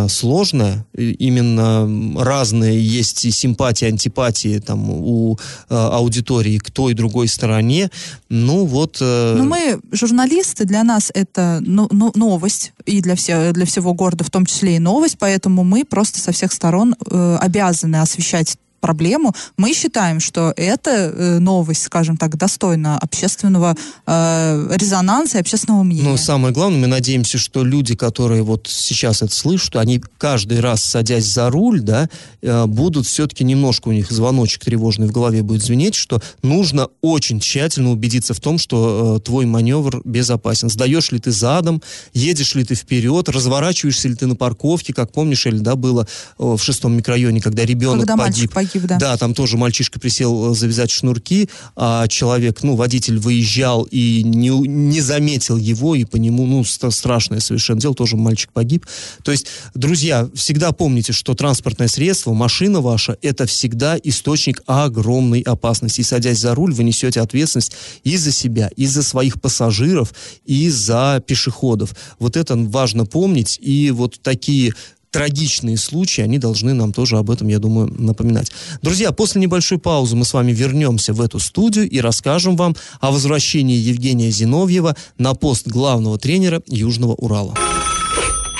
сложно. 0.08 0.84
Именно 0.94 2.22
разные 2.22 2.84
есть 2.84 3.24
и 3.24 3.30
симпатии, 3.30 3.86
антипатии 3.86 4.58
там 4.58 4.90
у 4.90 5.38
э, 5.68 5.74
аудитории 5.74 6.58
к 6.58 6.70
той 6.70 6.92
и 6.92 6.94
другой 6.94 7.28
стороне. 7.28 7.90
Ну 8.28 8.66
вот. 8.66 8.98
Э... 9.00 9.34
Ну 9.36 9.44
мы 9.44 9.80
журналисты, 9.92 10.64
для 10.64 10.84
нас 10.84 11.10
это 11.14 11.60
ну, 11.62 11.88
ну, 11.90 12.12
новость 12.14 12.72
и 12.84 13.00
для 13.00 13.14
всех 13.14 13.52
для 13.54 13.64
всего 13.64 13.94
города 13.94 14.24
в 14.24 14.30
том 14.30 14.46
числе 14.46 14.76
и 14.76 14.78
новость, 14.78 15.16
поэтому 15.18 15.64
мы 15.64 15.84
просто 15.84 16.18
со 16.18 16.32
всех 16.32 16.52
сторон 16.52 16.94
э, 17.10 17.38
обязаны 17.40 17.96
освещать 17.96 18.56
проблему, 18.84 19.32
мы 19.56 19.72
считаем, 19.72 20.20
что 20.20 20.52
эта 20.56 20.90
э, 20.90 21.38
новость, 21.38 21.84
скажем 21.84 22.18
так, 22.18 22.36
достойна 22.36 22.98
общественного 22.98 23.74
э, 24.06 24.76
резонанса 24.76 25.38
и 25.38 25.40
общественного 25.40 25.84
мнения. 25.84 26.02
Ну, 26.06 26.18
самое 26.18 26.52
главное, 26.52 26.80
мы 26.80 26.86
надеемся, 26.86 27.38
что 27.38 27.64
люди, 27.64 27.94
которые 27.94 28.42
вот 28.42 28.66
сейчас 28.68 29.22
это 29.22 29.34
слышат, 29.34 29.76
они 29.76 30.02
каждый 30.18 30.60
раз, 30.60 30.84
садясь 30.84 31.24
за 31.24 31.48
руль, 31.48 31.80
да, 31.80 32.10
э, 32.42 32.66
будут 32.66 33.06
все-таки 33.06 33.42
немножко 33.42 33.88
у 33.88 33.92
них 33.92 34.10
звоночек 34.10 34.66
тревожный 34.66 35.06
в 35.06 35.12
голове 35.12 35.42
будет 35.42 35.62
звенеть, 35.62 35.94
что 35.94 36.20
нужно 36.42 36.88
очень 37.00 37.40
тщательно 37.40 37.90
убедиться 37.90 38.34
в 38.34 38.40
том, 38.40 38.58
что 38.58 39.16
э, 39.16 39.20
твой 39.24 39.46
маневр 39.46 40.02
безопасен. 40.04 40.68
Сдаешь 40.68 41.10
ли 41.10 41.20
ты 41.20 41.30
задом, 41.30 41.80
едешь 42.12 42.54
ли 42.54 42.64
ты 42.64 42.74
вперед, 42.74 43.30
разворачиваешься 43.30 44.08
ли 44.08 44.14
ты 44.14 44.26
на 44.26 44.36
парковке, 44.36 44.92
как 44.92 45.10
помнишь, 45.10 45.46
или 45.46 45.56
да, 45.56 45.74
было 45.74 46.06
э, 46.38 46.42
в 46.42 46.58
шестом 46.62 46.94
микрорайоне, 46.98 47.40
когда 47.40 47.64
ребенок 47.64 48.06
когда 48.06 48.22
погиб. 48.22 48.52
погиб 48.52 48.73
архив, 48.74 48.88
да. 48.88 48.98
Да, 48.98 49.16
там 49.16 49.34
тоже 49.34 49.56
мальчишка 49.56 50.00
присел 50.00 50.52
э, 50.52 50.54
завязать 50.54 50.90
шнурки, 50.90 51.48
а 51.76 52.06
человек, 52.08 52.62
ну, 52.62 52.74
водитель 52.74 53.18
выезжал 53.18 53.84
и 53.84 54.22
не, 54.22 54.50
не 54.50 55.00
заметил 55.00 55.56
его, 55.56 55.94
и 55.94 56.04
по 56.04 56.16
нему, 56.16 56.46
ну, 56.46 56.64
страшное 56.64 57.40
совершенно 57.40 57.80
дело, 57.80 57.94
тоже 57.94 58.16
мальчик 58.16 58.52
погиб. 58.52 58.86
То 59.22 59.32
есть, 59.32 59.46
друзья, 59.74 60.28
всегда 60.34 60.72
помните, 60.72 61.12
что 61.12 61.34
транспортное 61.34 61.88
средство, 61.88 62.32
машина 62.32 62.80
ваша, 62.80 63.16
это 63.22 63.46
всегда 63.46 63.96
источник 64.02 64.62
огромной 64.66 65.40
опасности. 65.40 66.00
И 66.00 66.04
садясь 66.04 66.38
за 66.38 66.54
руль, 66.54 66.72
вы 66.72 66.84
несете 66.84 67.20
ответственность 67.20 67.72
и 68.02 68.16
за 68.16 68.32
себя, 68.32 68.70
и 68.76 68.86
за 68.86 69.02
своих 69.02 69.40
пассажиров, 69.40 70.12
и 70.44 70.68
за 70.70 71.22
пешеходов. 71.26 71.94
Вот 72.18 72.36
это 72.36 72.56
важно 72.56 73.06
помнить, 73.06 73.58
и 73.60 73.90
вот 73.90 74.20
такие 74.22 74.72
трагичные 75.14 75.76
случаи, 75.76 76.22
они 76.22 76.38
должны 76.38 76.74
нам 76.74 76.92
тоже 76.92 77.18
об 77.18 77.30
этом, 77.30 77.46
я 77.46 77.60
думаю, 77.60 77.86
напоминать. 77.96 78.50
Друзья, 78.82 79.12
после 79.12 79.40
небольшой 79.40 79.78
паузы 79.78 80.16
мы 80.16 80.24
с 80.24 80.34
вами 80.34 80.50
вернемся 80.50 81.12
в 81.12 81.20
эту 81.20 81.38
студию 81.38 81.88
и 81.88 82.00
расскажем 82.00 82.56
вам 82.56 82.74
о 83.00 83.12
возвращении 83.12 83.76
Евгения 83.76 84.30
Зиновьева 84.32 84.96
на 85.16 85.34
пост 85.34 85.68
главного 85.68 86.18
тренера 86.18 86.62
Южного 86.66 87.12
Урала. 87.12 87.54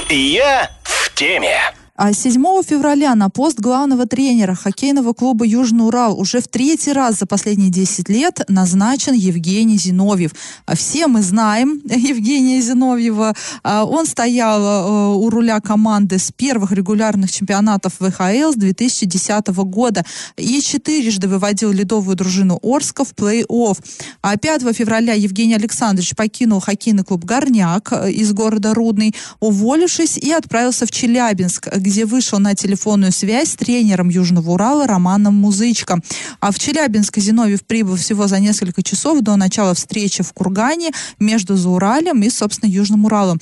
Я 0.09 0.71
в 0.85 1.13
теме. 1.17 1.59
А 1.97 2.13
7 2.13 2.43
февраля 2.65 3.15
на 3.15 3.29
пост 3.29 3.61
главного 3.61 4.07
тренера 4.07 4.57
хоккейного 4.57 5.13
клуба 5.13 5.45
«Южный 5.45 5.87
Урал» 5.87 6.19
уже 6.19 6.41
в 6.41 6.49
третий 6.49 6.93
раз 6.93 7.21
за 7.21 7.27
последние 7.27 7.71
10 7.71 8.09
лет 8.09 8.41
назначен 8.49 9.13
Евгений 9.13 9.79
Зиновьев. 9.79 10.33
А 10.67 10.75
Все 10.75 11.07
мы 11.07 11.23
знаем 11.23 11.81
Евгения 11.85 12.61
Зиновьева. 12.61 13.37
А 13.63 13.85
Он 13.85 14.07
стоял 14.07 14.61
э, 14.61 15.17
у 15.19 15.31
руля 15.31 15.61
команды 15.61 16.19
с 16.19 16.33
первых 16.33 16.73
регулярных 16.73 17.31
чемпионатов 17.31 17.93
ВХЛ 18.01 18.51
с 18.51 18.57
2010 18.57 19.47
года 19.51 20.05
и 20.37 20.61
четырежды 20.63 21.29
выводил 21.29 21.71
ледовую 21.71 22.17
дружину 22.17 22.59
Орска 22.61 23.05
в 23.05 23.15
плей-офф. 23.15 23.79
А 24.21 24.37
5 24.37 24.77
февраля 24.77 25.13
Евгений 25.13 25.55
Александрович 25.55 26.17
покинул 26.17 26.59
хоккейный 26.59 27.05
клуб 27.05 27.25
«Горняк» 27.25 27.93
из 28.09 28.33
города 28.33 28.75
Рудный, 28.75 29.15
уволившись 29.39 30.19
и 30.19 30.33
отправился 30.33 30.87
в 30.87 30.91
Челябинск, 30.91 31.69
где 31.85 32.07
вышел 32.07 32.39
на 32.39 32.55
телефонную 32.55 33.13
связь 33.13 33.51
с 33.51 33.57
тренером 33.57 34.09
Южного 34.09 34.53
Урала 34.53 34.87
Романом 34.87 35.35
Музычко. 35.35 36.01
А 36.41 36.51
в 36.51 36.59
Челябинск 36.59 37.19
Зиновьев 37.19 37.65
прибыл 37.65 37.97
всего 37.97 38.27
за 38.27 38.41
несколько 38.41 38.83
часов 38.83 39.21
до 39.21 39.37
начала 39.37 39.75
встречи 39.75 40.23
в 40.23 40.33
Кургане 40.33 40.91
между 41.19 41.57
Зауралем 41.57 42.23
и, 42.23 42.31
собственно, 42.31 42.71
Южным 42.71 43.05
Уралом. 43.05 43.39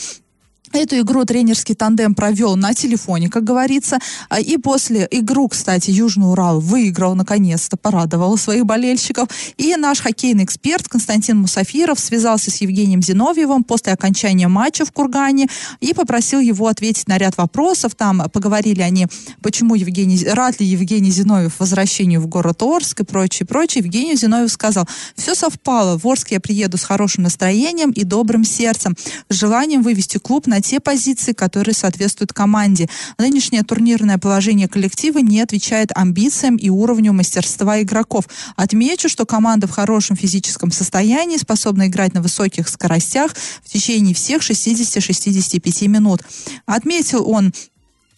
Эту 0.72 0.98
игру 1.00 1.24
тренерский 1.24 1.74
тандем 1.74 2.14
провел 2.14 2.56
на 2.56 2.72
телефоне, 2.72 3.28
как 3.28 3.44
говорится. 3.44 3.98
А, 4.30 4.40
И 4.40 4.56
после 4.56 5.06
игру, 5.10 5.48
кстати, 5.48 5.90
Южный 5.90 6.30
Урал 6.30 6.60
выиграл 6.60 7.14
наконец-то, 7.14 7.76
порадовал 7.76 8.38
своих 8.38 8.64
болельщиков. 8.64 9.28
И 9.58 9.76
наш 9.76 10.00
хоккейный 10.00 10.44
эксперт 10.44 10.88
Константин 10.88 11.38
Мусафиров 11.38 12.00
связался 12.00 12.50
с 12.50 12.62
Евгением 12.62 13.02
Зиновьевым 13.02 13.64
после 13.64 13.92
окончания 13.92 14.48
матча 14.48 14.86
в 14.86 14.92
Кургане 14.92 15.48
и 15.80 15.92
попросил 15.92 16.40
его 16.40 16.68
ответить 16.68 17.06
на 17.06 17.18
ряд 17.18 17.36
вопросов. 17.36 17.94
Там 17.94 18.22
поговорили 18.32 18.80
они, 18.80 19.08
почему 19.42 19.74
Евгений, 19.74 20.24
рад 20.24 20.58
ли 20.58 20.66
Евгений 20.66 21.10
Зиновьев 21.10 21.52
возвращению 21.58 22.22
в 22.22 22.28
город 22.28 22.62
Орск 22.62 23.00
и 23.00 23.04
прочее, 23.04 23.46
прочее. 23.46 23.84
Евгений 23.84 24.16
Зиновьев 24.16 24.50
сказал, 24.50 24.88
все 25.16 25.34
совпало, 25.34 25.98
в 25.98 26.06
Орск 26.06 26.30
я 26.30 26.40
приеду 26.40 26.78
с 26.78 26.84
хорошим 26.84 27.24
настроением 27.24 27.90
и 27.90 28.04
добрым 28.04 28.44
сердцем, 28.44 28.96
желанием 29.28 29.82
вывести 29.82 30.16
клуб 30.16 30.46
на 30.46 30.61
те 30.62 30.80
позиции, 30.80 31.32
которые 31.32 31.74
соответствуют 31.74 32.32
команде. 32.32 32.88
Нынешнее 33.18 33.62
турнирное 33.62 34.18
положение 34.18 34.68
коллектива 34.68 35.18
не 35.18 35.40
отвечает 35.40 35.90
амбициям 35.94 36.56
и 36.56 36.70
уровню 36.70 37.12
мастерства 37.12 37.82
игроков. 37.82 38.24
Отмечу, 38.56 39.08
что 39.08 39.26
команда 39.26 39.66
в 39.66 39.70
хорошем 39.70 40.16
физическом 40.16 40.70
состоянии, 40.72 41.36
способна 41.36 41.88
играть 41.88 42.14
на 42.14 42.22
высоких 42.22 42.68
скоростях 42.68 43.32
в 43.64 43.70
течение 43.70 44.14
всех 44.14 44.42
60-65 44.42 45.88
минут. 45.88 46.22
Отметил 46.66 47.28
он 47.28 47.52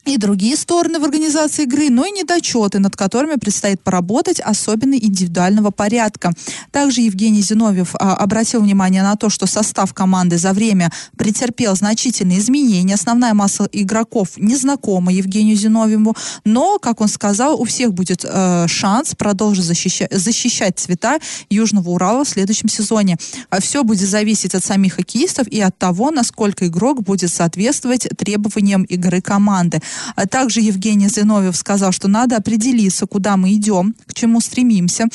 и 0.04 0.18
другие 0.18 0.56
стороны 0.56 0.98
в 0.98 1.04
организации 1.04 1.64
игры, 1.64 1.90
но 1.90 2.04
и 2.04 2.10
недочеты, 2.10 2.78
над 2.78 2.96
которыми 2.96 3.36
предстоит 3.36 3.82
поработать, 3.82 4.40
особенно 4.40 4.94
индивидуального 4.94 5.70
порядка. 5.70 6.32
Также 6.70 7.00
Евгений 7.00 7.42
Зиновьев 7.42 7.94
а, 7.94 8.14
обратил 8.16 8.60
внимание 8.60 9.02
на 9.02 9.16
то, 9.16 9.30
что 9.30 9.46
состав 9.46 9.94
команды 9.94 10.38
за 10.38 10.52
время 10.52 10.90
претерпел 11.16 11.74
значительные 11.74 12.38
изменения. 12.38 12.94
Основная 12.94 13.34
масса 13.34 13.68
игроков 13.72 14.36
не 14.36 14.56
знакома 14.56 15.12
Евгению 15.12 15.56
Зиновьеву, 15.56 16.14
но, 16.44 16.78
как 16.78 17.00
он 17.00 17.08
сказал, 17.08 17.60
у 17.60 17.64
всех 17.64 17.94
будет 17.94 18.24
э, 18.24 18.66
шанс 18.68 19.14
продолжить 19.14 19.64
защищать, 19.64 20.12
защищать 20.12 20.78
цвета 20.78 21.18
Южного 21.50 21.90
Урала 21.90 22.24
в 22.24 22.28
следующем 22.28 22.68
сезоне. 22.68 23.16
А 23.50 23.60
все 23.60 23.82
будет 23.84 24.08
зависеть 24.08 24.54
от 24.54 24.64
самих 24.64 24.94
хоккеистов 24.94 25.48
и 25.48 25.60
от 25.60 25.78
того, 25.78 26.10
насколько 26.10 26.66
игрок 26.66 27.02
будет 27.02 27.30
соответствовать 27.30 28.08
требованиям 28.16 28.82
игры 28.84 29.20
команды. 29.20 29.80
А 30.16 30.26
также 30.26 30.60
Евгений 30.60 31.08
Зиновьев 31.08 31.56
сказал, 31.56 31.92
что 31.92 32.08
надо 32.08 32.36
определиться, 32.36 33.06
куда 33.06 33.36
мы 33.36 33.54
идем, 33.54 33.94
к 34.06 34.14
чему 34.14 34.40
стремимся. 34.40 35.06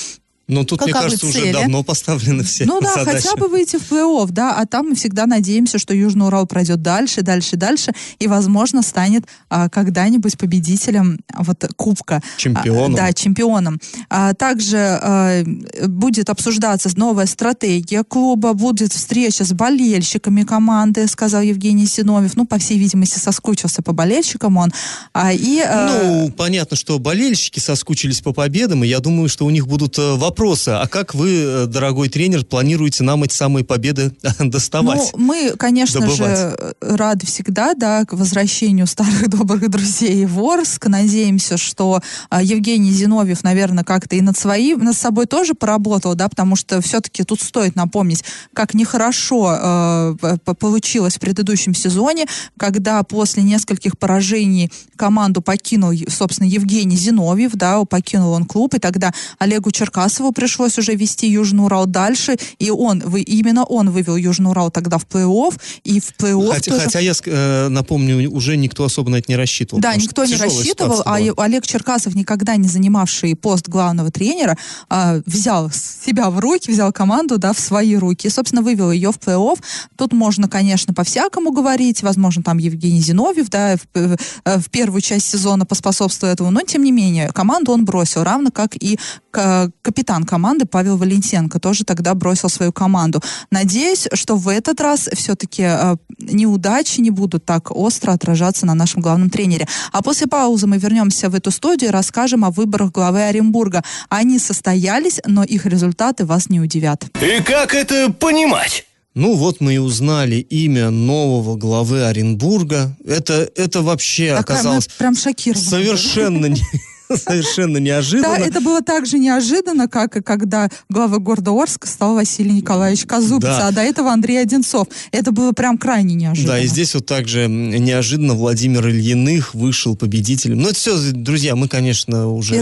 Но 0.49 0.63
тут, 0.65 0.81
мне 0.81 0.91
Каковы 0.91 1.11
кажется, 1.11 1.31
цели? 1.31 1.43
уже 1.43 1.53
давно 1.53 1.83
поставлены 1.83 2.43
все 2.43 2.65
Ну 2.65 2.81
да, 2.81 2.93
задачи. 2.93 3.27
хотя 3.27 3.35
бы 3.37 3.47
выйти 3.47 3.77
в 3.77 3.89
плей-офф, 3.91 4.31
да, 4.31 4.55
а 4.57 4.65
там 4.65 4.89
мы 4.89 4.95
всегда 4.95 5.25
надеемся, 5.27 5.77
что 5.79 5.93
Южный 5.93 6.25
Урал 6.25 6.47
пройдет 6.47 6.81
дальше, 6.81 7.21
дальше, 7.21 7.55
дальше, 7.55 7.93
и, 8.17 8.27
возможно, 8.27 8.81
станет 8.81 9.25
а, 9.49 9.69
когда-нибудь 9.69 10.37
победителем 10.37 11.19
а, 11.31 11.43
вот 11.43 11.63
кубка. 11.75 12.21
Чемпионом. 12.37 12.95
А, 12.95 12.97
да, 12.97 13.13
чемпионом. 13.13 13.79
А, 14.09 14.33
также 14.33 14.77
а, 14.77 15.43
будет 15.87 16.29
обсуждаться 16.29 16.89
новая 16.95 17.27
стратегия 17.27 18.03
клуба, 18.03 18.53
будет 18.53 18.91
встреча 18.91 19.45
с 19.45 19.53
болельщиками 19.53 20.41
команды, 20.43 21.07
сказал 21.07 21.41
Евгений 21.43 21.85
Синовьев. 21.85 22.35
Ну, 22.35 22.45
по 22.45 22.57
всей 22.57 22.79
видимости, 22.79 23.19
соскучился 23.19 23.81
по 23.83 23.93
болельщикам 23.93 24.57
он. 24.57 24.71
А, 25.13 25.31
и, 25.31 25.59
а, 25.59 26.01
Ну, 26.03 26.31
понятно, 26.31 26.75
что 26.75 26.97
болельщики 26.97 27.59
соскучились 27.59 28.21
по 28.21 28.33
победам, 28.33 28.83
и 28.83 28.87
я 28.87 28.99
думаю, 28.99 29.29
что 29.29 29.45
у 29.45 29.49
них 29.51 29.67
будут 29.67 29.97
э, 29.99 30.15
вопросы. 30.39 30.69
А 30.69 30.87
как 30.87 31.13
вы, 31.13 31.43
э, 31.43 31.65
дорогой 31.65 32.07
тренер, 32.07 32.45
планируете 32.45 33.03
нам 33.03 33.23
эти 33.23 33.33
самые 33.33 33.65
победы 33.65 34.13
доставать? 34.39 35.11
Ну, 35.13 35.19
мы, 35.19 35.53
конечно 35.57 35.99
добывать? 35.99 36.37
же, 36.37 36.75
рады 36.79 37.25
всегда, 37.25 37.73
да, 37.73 38.05
к 38.05 38.13
возвращению 38.13 38.87
старых 38.87 39.27
добрых 39.29 39.69
друзей 39.69 40.25
в 40.25 40.39
Орск. 40.41 40.87
Надеемся, 40.87 41.57
что 41.57 42.01
а, 42.29 42.41
Евгений 42.41 42.91
Зиновьев, 42.91 43.43
наверное, 43.43 43.83
как-то 43.83 44.15
и 44.15 44.21
над 44.21 44.37
своим, 44.37 44.79
над 44.79 44.95
собой 44.95 45.25
тоже 45.25 45.55
поработал, 45.55 46.15
да, 46.15 46.29
потому 46.29 46.55
что 46.55 46.81
все-таки 46.81 47.23
тут 47.23 47.41
стоит 47.41 47.75
напомнить, 47.75 48.23
как 48.53 48.73
нехорошо 48.73 50.15
э, 50.21 50.37
получилось 50.57 51.17
в 51.17 51.19
предыдущем 51.19 51.73
сезоне, 51.73 52.27
когда 52.57 53.03
после 53.03 53.43
нескольких 53.43 53.97
поражений 53.97 54.71
команду 54.95 55.41
покинул, 55.41 55.91
собственно, 56.07 56.47
Евгений 56.47 56.95
Зиновьев, 56.95 57.51
да, 57.53 57.83
покинул 57.83 58.31
он 58.31 58.45
клуб, 58.45 58.75
и 58.75 58.79
тогда 58.79 59.13
Олегу 59.39 59.71
Черкасову 59.71 60.28
пришлось 60.31 60.77
уже 60.77 60.95
вести 60.95 61.27
Южный 61.27 61.63
Урал 61.65 61.85
дальше, 61.85 62.37
и 62.59 62.69
он, 62.69 63.01
вы, 63.05 63.21
именно 63.21 63.63
он 63.63 63.89
вывел 63.89 64.15
Южный 64.15 64.49
Урал 64.49 64.71
тогда 64.71 64.97
в 64.97 65.05
плей-офф, 65.05 65.59
и 65.83 65.99
в 65.99 66.13
плей-офф 66.17 66.53
Хотя, 66.53 66.71
тоже... 66.71 66.85
хотя 66.85 66.99
я 66.99 67.13
э, 67.25 67.67
напомню, 67.69 68.31
уже 68.31 68.57
никто 68.57 68.83
особо 68.83 69.09
на 69.09 69.17
это 69.17 69.25
не 69.29 69.35
рассчитывал. 69.35 69.81
Да, 69.81 69.95
никто 69.95 70.25
не 70.25 70.35
рассчитывал, 70.35 71.01
а 71.05 71.19
была. 71.19 71.45
Олег 71.45 71.65
Черкасов, 71.65 72.15
никогда 72.15 72.55
не 72.55 72.67
занимавший 72.67 73.35
пост 73.35 73.67
главного 73.67 74.11
тренера, 74.11 74.57
а, 74.89 75.21
взял 75.25 75.71
себя 75.71 76.29
в 76.29 76.39
руки, 76.39 76.71
взял 76.71 76.91
команду, 76.91 77.37
да, 77.37 77.53
в 77.53 77.59
свои 77.59 77.95
руки, 77.95 78.27
и, 78.27 78.29
собственно, 78.29 78.61
вывел 78.61 78.91
ее 78.91 79.11
в 79.11 79.17
плей-офф. 79.17 79.59
Тут 79.95 80.13
можно, 80.13 80.47
конечно, 80.47 80.93
по-всякому 80.93 81.51
говорить, 81.51 82.03
возможно, 82.03 82.43
там 82.43 82.57
Евгений 82.57 83.01
Зиновьев, 83.01 83.49
да, 83.49 83.75
в, 83.77 84.17
э, 84.45 84.57
в 84.57 84.69
первую 84.69 85.01
часть 85.01 85.27
сезона 85.27 85.65
поспособствовал 85.65 86.33
этому, 86.33 86.51
но, 86.51 86.61
тем 86.61 86.83
не 86.83 86.91
менее, 86.91 87.31
команду 87.31 87.71
он 87.71 87.85
бросил, 87.85 88.23
равно 88.23 88.51
как 88.51 88.75
и 88.75 88.99
к- 89.31 89.71
капитан 89.81 90.18
команды 90.25 90.65
Павел 90.65 90.97
Валентенко 90.97 91.59
тоже 91.59 91.83
тогда 91.83 92.13
бросил 92.13 92.49
свою 92.49 92.71
команду. 92.71 93.21
Надеюсь, 93.51 94.07
что 94.13 94.35
в 94.35 94.47
этот 94.47 94.81
раз 94.81 95.09
все-таки 95.13 95.63
э, 95.63 95.95
неудачи 96.19 97.01
не 97.01 97.11
будут 97.11 97.45
так 97.45 97.71
остро 97.75 98.11
отражаться 98.11 98.65
на 98.65 98.73
нашем 98.73 99.01
главном 99.01 99.29
тренере. 99.29 99.67
А 99.91 100.01
после 100.01 100.27
паузы 100.27 100.67
мы 100.67 100.77
вернемся 100.77 101.29
в 101.29 101.35
эту 101.35 101.51
студию 101.51 101.89
и 101.89 101.93
расскажем 101.93 102.45
о 102.45 102.51
выборах 102.51 102.91
главы 102.91 103.23
Оренбурга. 103.23 103.83
Они 104.09 104.39
состоялись, 104.39 105.19
но 105.25 105.43
их 105.43 105.65
результаты 105.65 106.25
вас 106.25 106.49
не 106.49 106.59
удивят. 106.59 107.05
И 107.21 107.41
как 107.43 107.73
это 107.73 108.11
понимать? 108.11 108.85
Ну 109.15 109.35
вот 109.35 109.59
мы 109.59 109.75
и 109.75 109.77
узнали 109.79 110.35
имя 110.35 110.91
нового 110.91 111.55
главы 111.55 112.05
Оренбурга. 112.05 112.95
Это, 113.05 113.49
это 113.55 113.81
вообще 113.81 114.35
Такая 114.35 114.57
оказалось 114.57 114.87
прям 114.87 115.15
совершенно, 115.15 116.45
не- 116.45 116.61
совершенно 117.17 117.77
неожиданно. 117.77 118.37
Да, 118.37 118.45
это 118.45 118.61
было 118.61 118.81
так 118.81 119.05
же 119.05 119.17
неожиданно, 119.19 119.87
как 119.87 120.15
и 120.17 120.21
когда 120.21 120.69
главой 120.89 121.19
города 121.19 121.51
Орска 121.51 121.87
стал 121.87 122.13
Василий 122.15 122.51
Николаевич 122.51 123.05
Казубица, 123.05 123.57
Да. 123.59 123.67
а 123.67 123.71
до 123.71 123.81
этого 123.81 124.11
Андрей 124.11 124.41
Одинцов. 124.41 124.87
Это 125.11 125.31
было 125.31 125.51
прям 125.51 125.77
крайне 125.77 126.15
неожиданно. 126.15 126.53
Да, 126.53 126.59
и 126.59 126.67
здесь 126.67 126.93
вот 126.95 127.05
также 127.05 127.41
м, 127.41 127.69
неожиданно 127.71 128.33
Владимир 128.33 128.87
Ильиных 128.87 129.53
вышел 129.55 129.95
победителем. 129.95 130.59
Ну, 130.61 130.69
это 130.69 130.75
все, 130.75 130.97
друзья, 131.11 131.55
мы, 131.55 131.67
конечно, 131.67 132.27
уже 132.27 132.61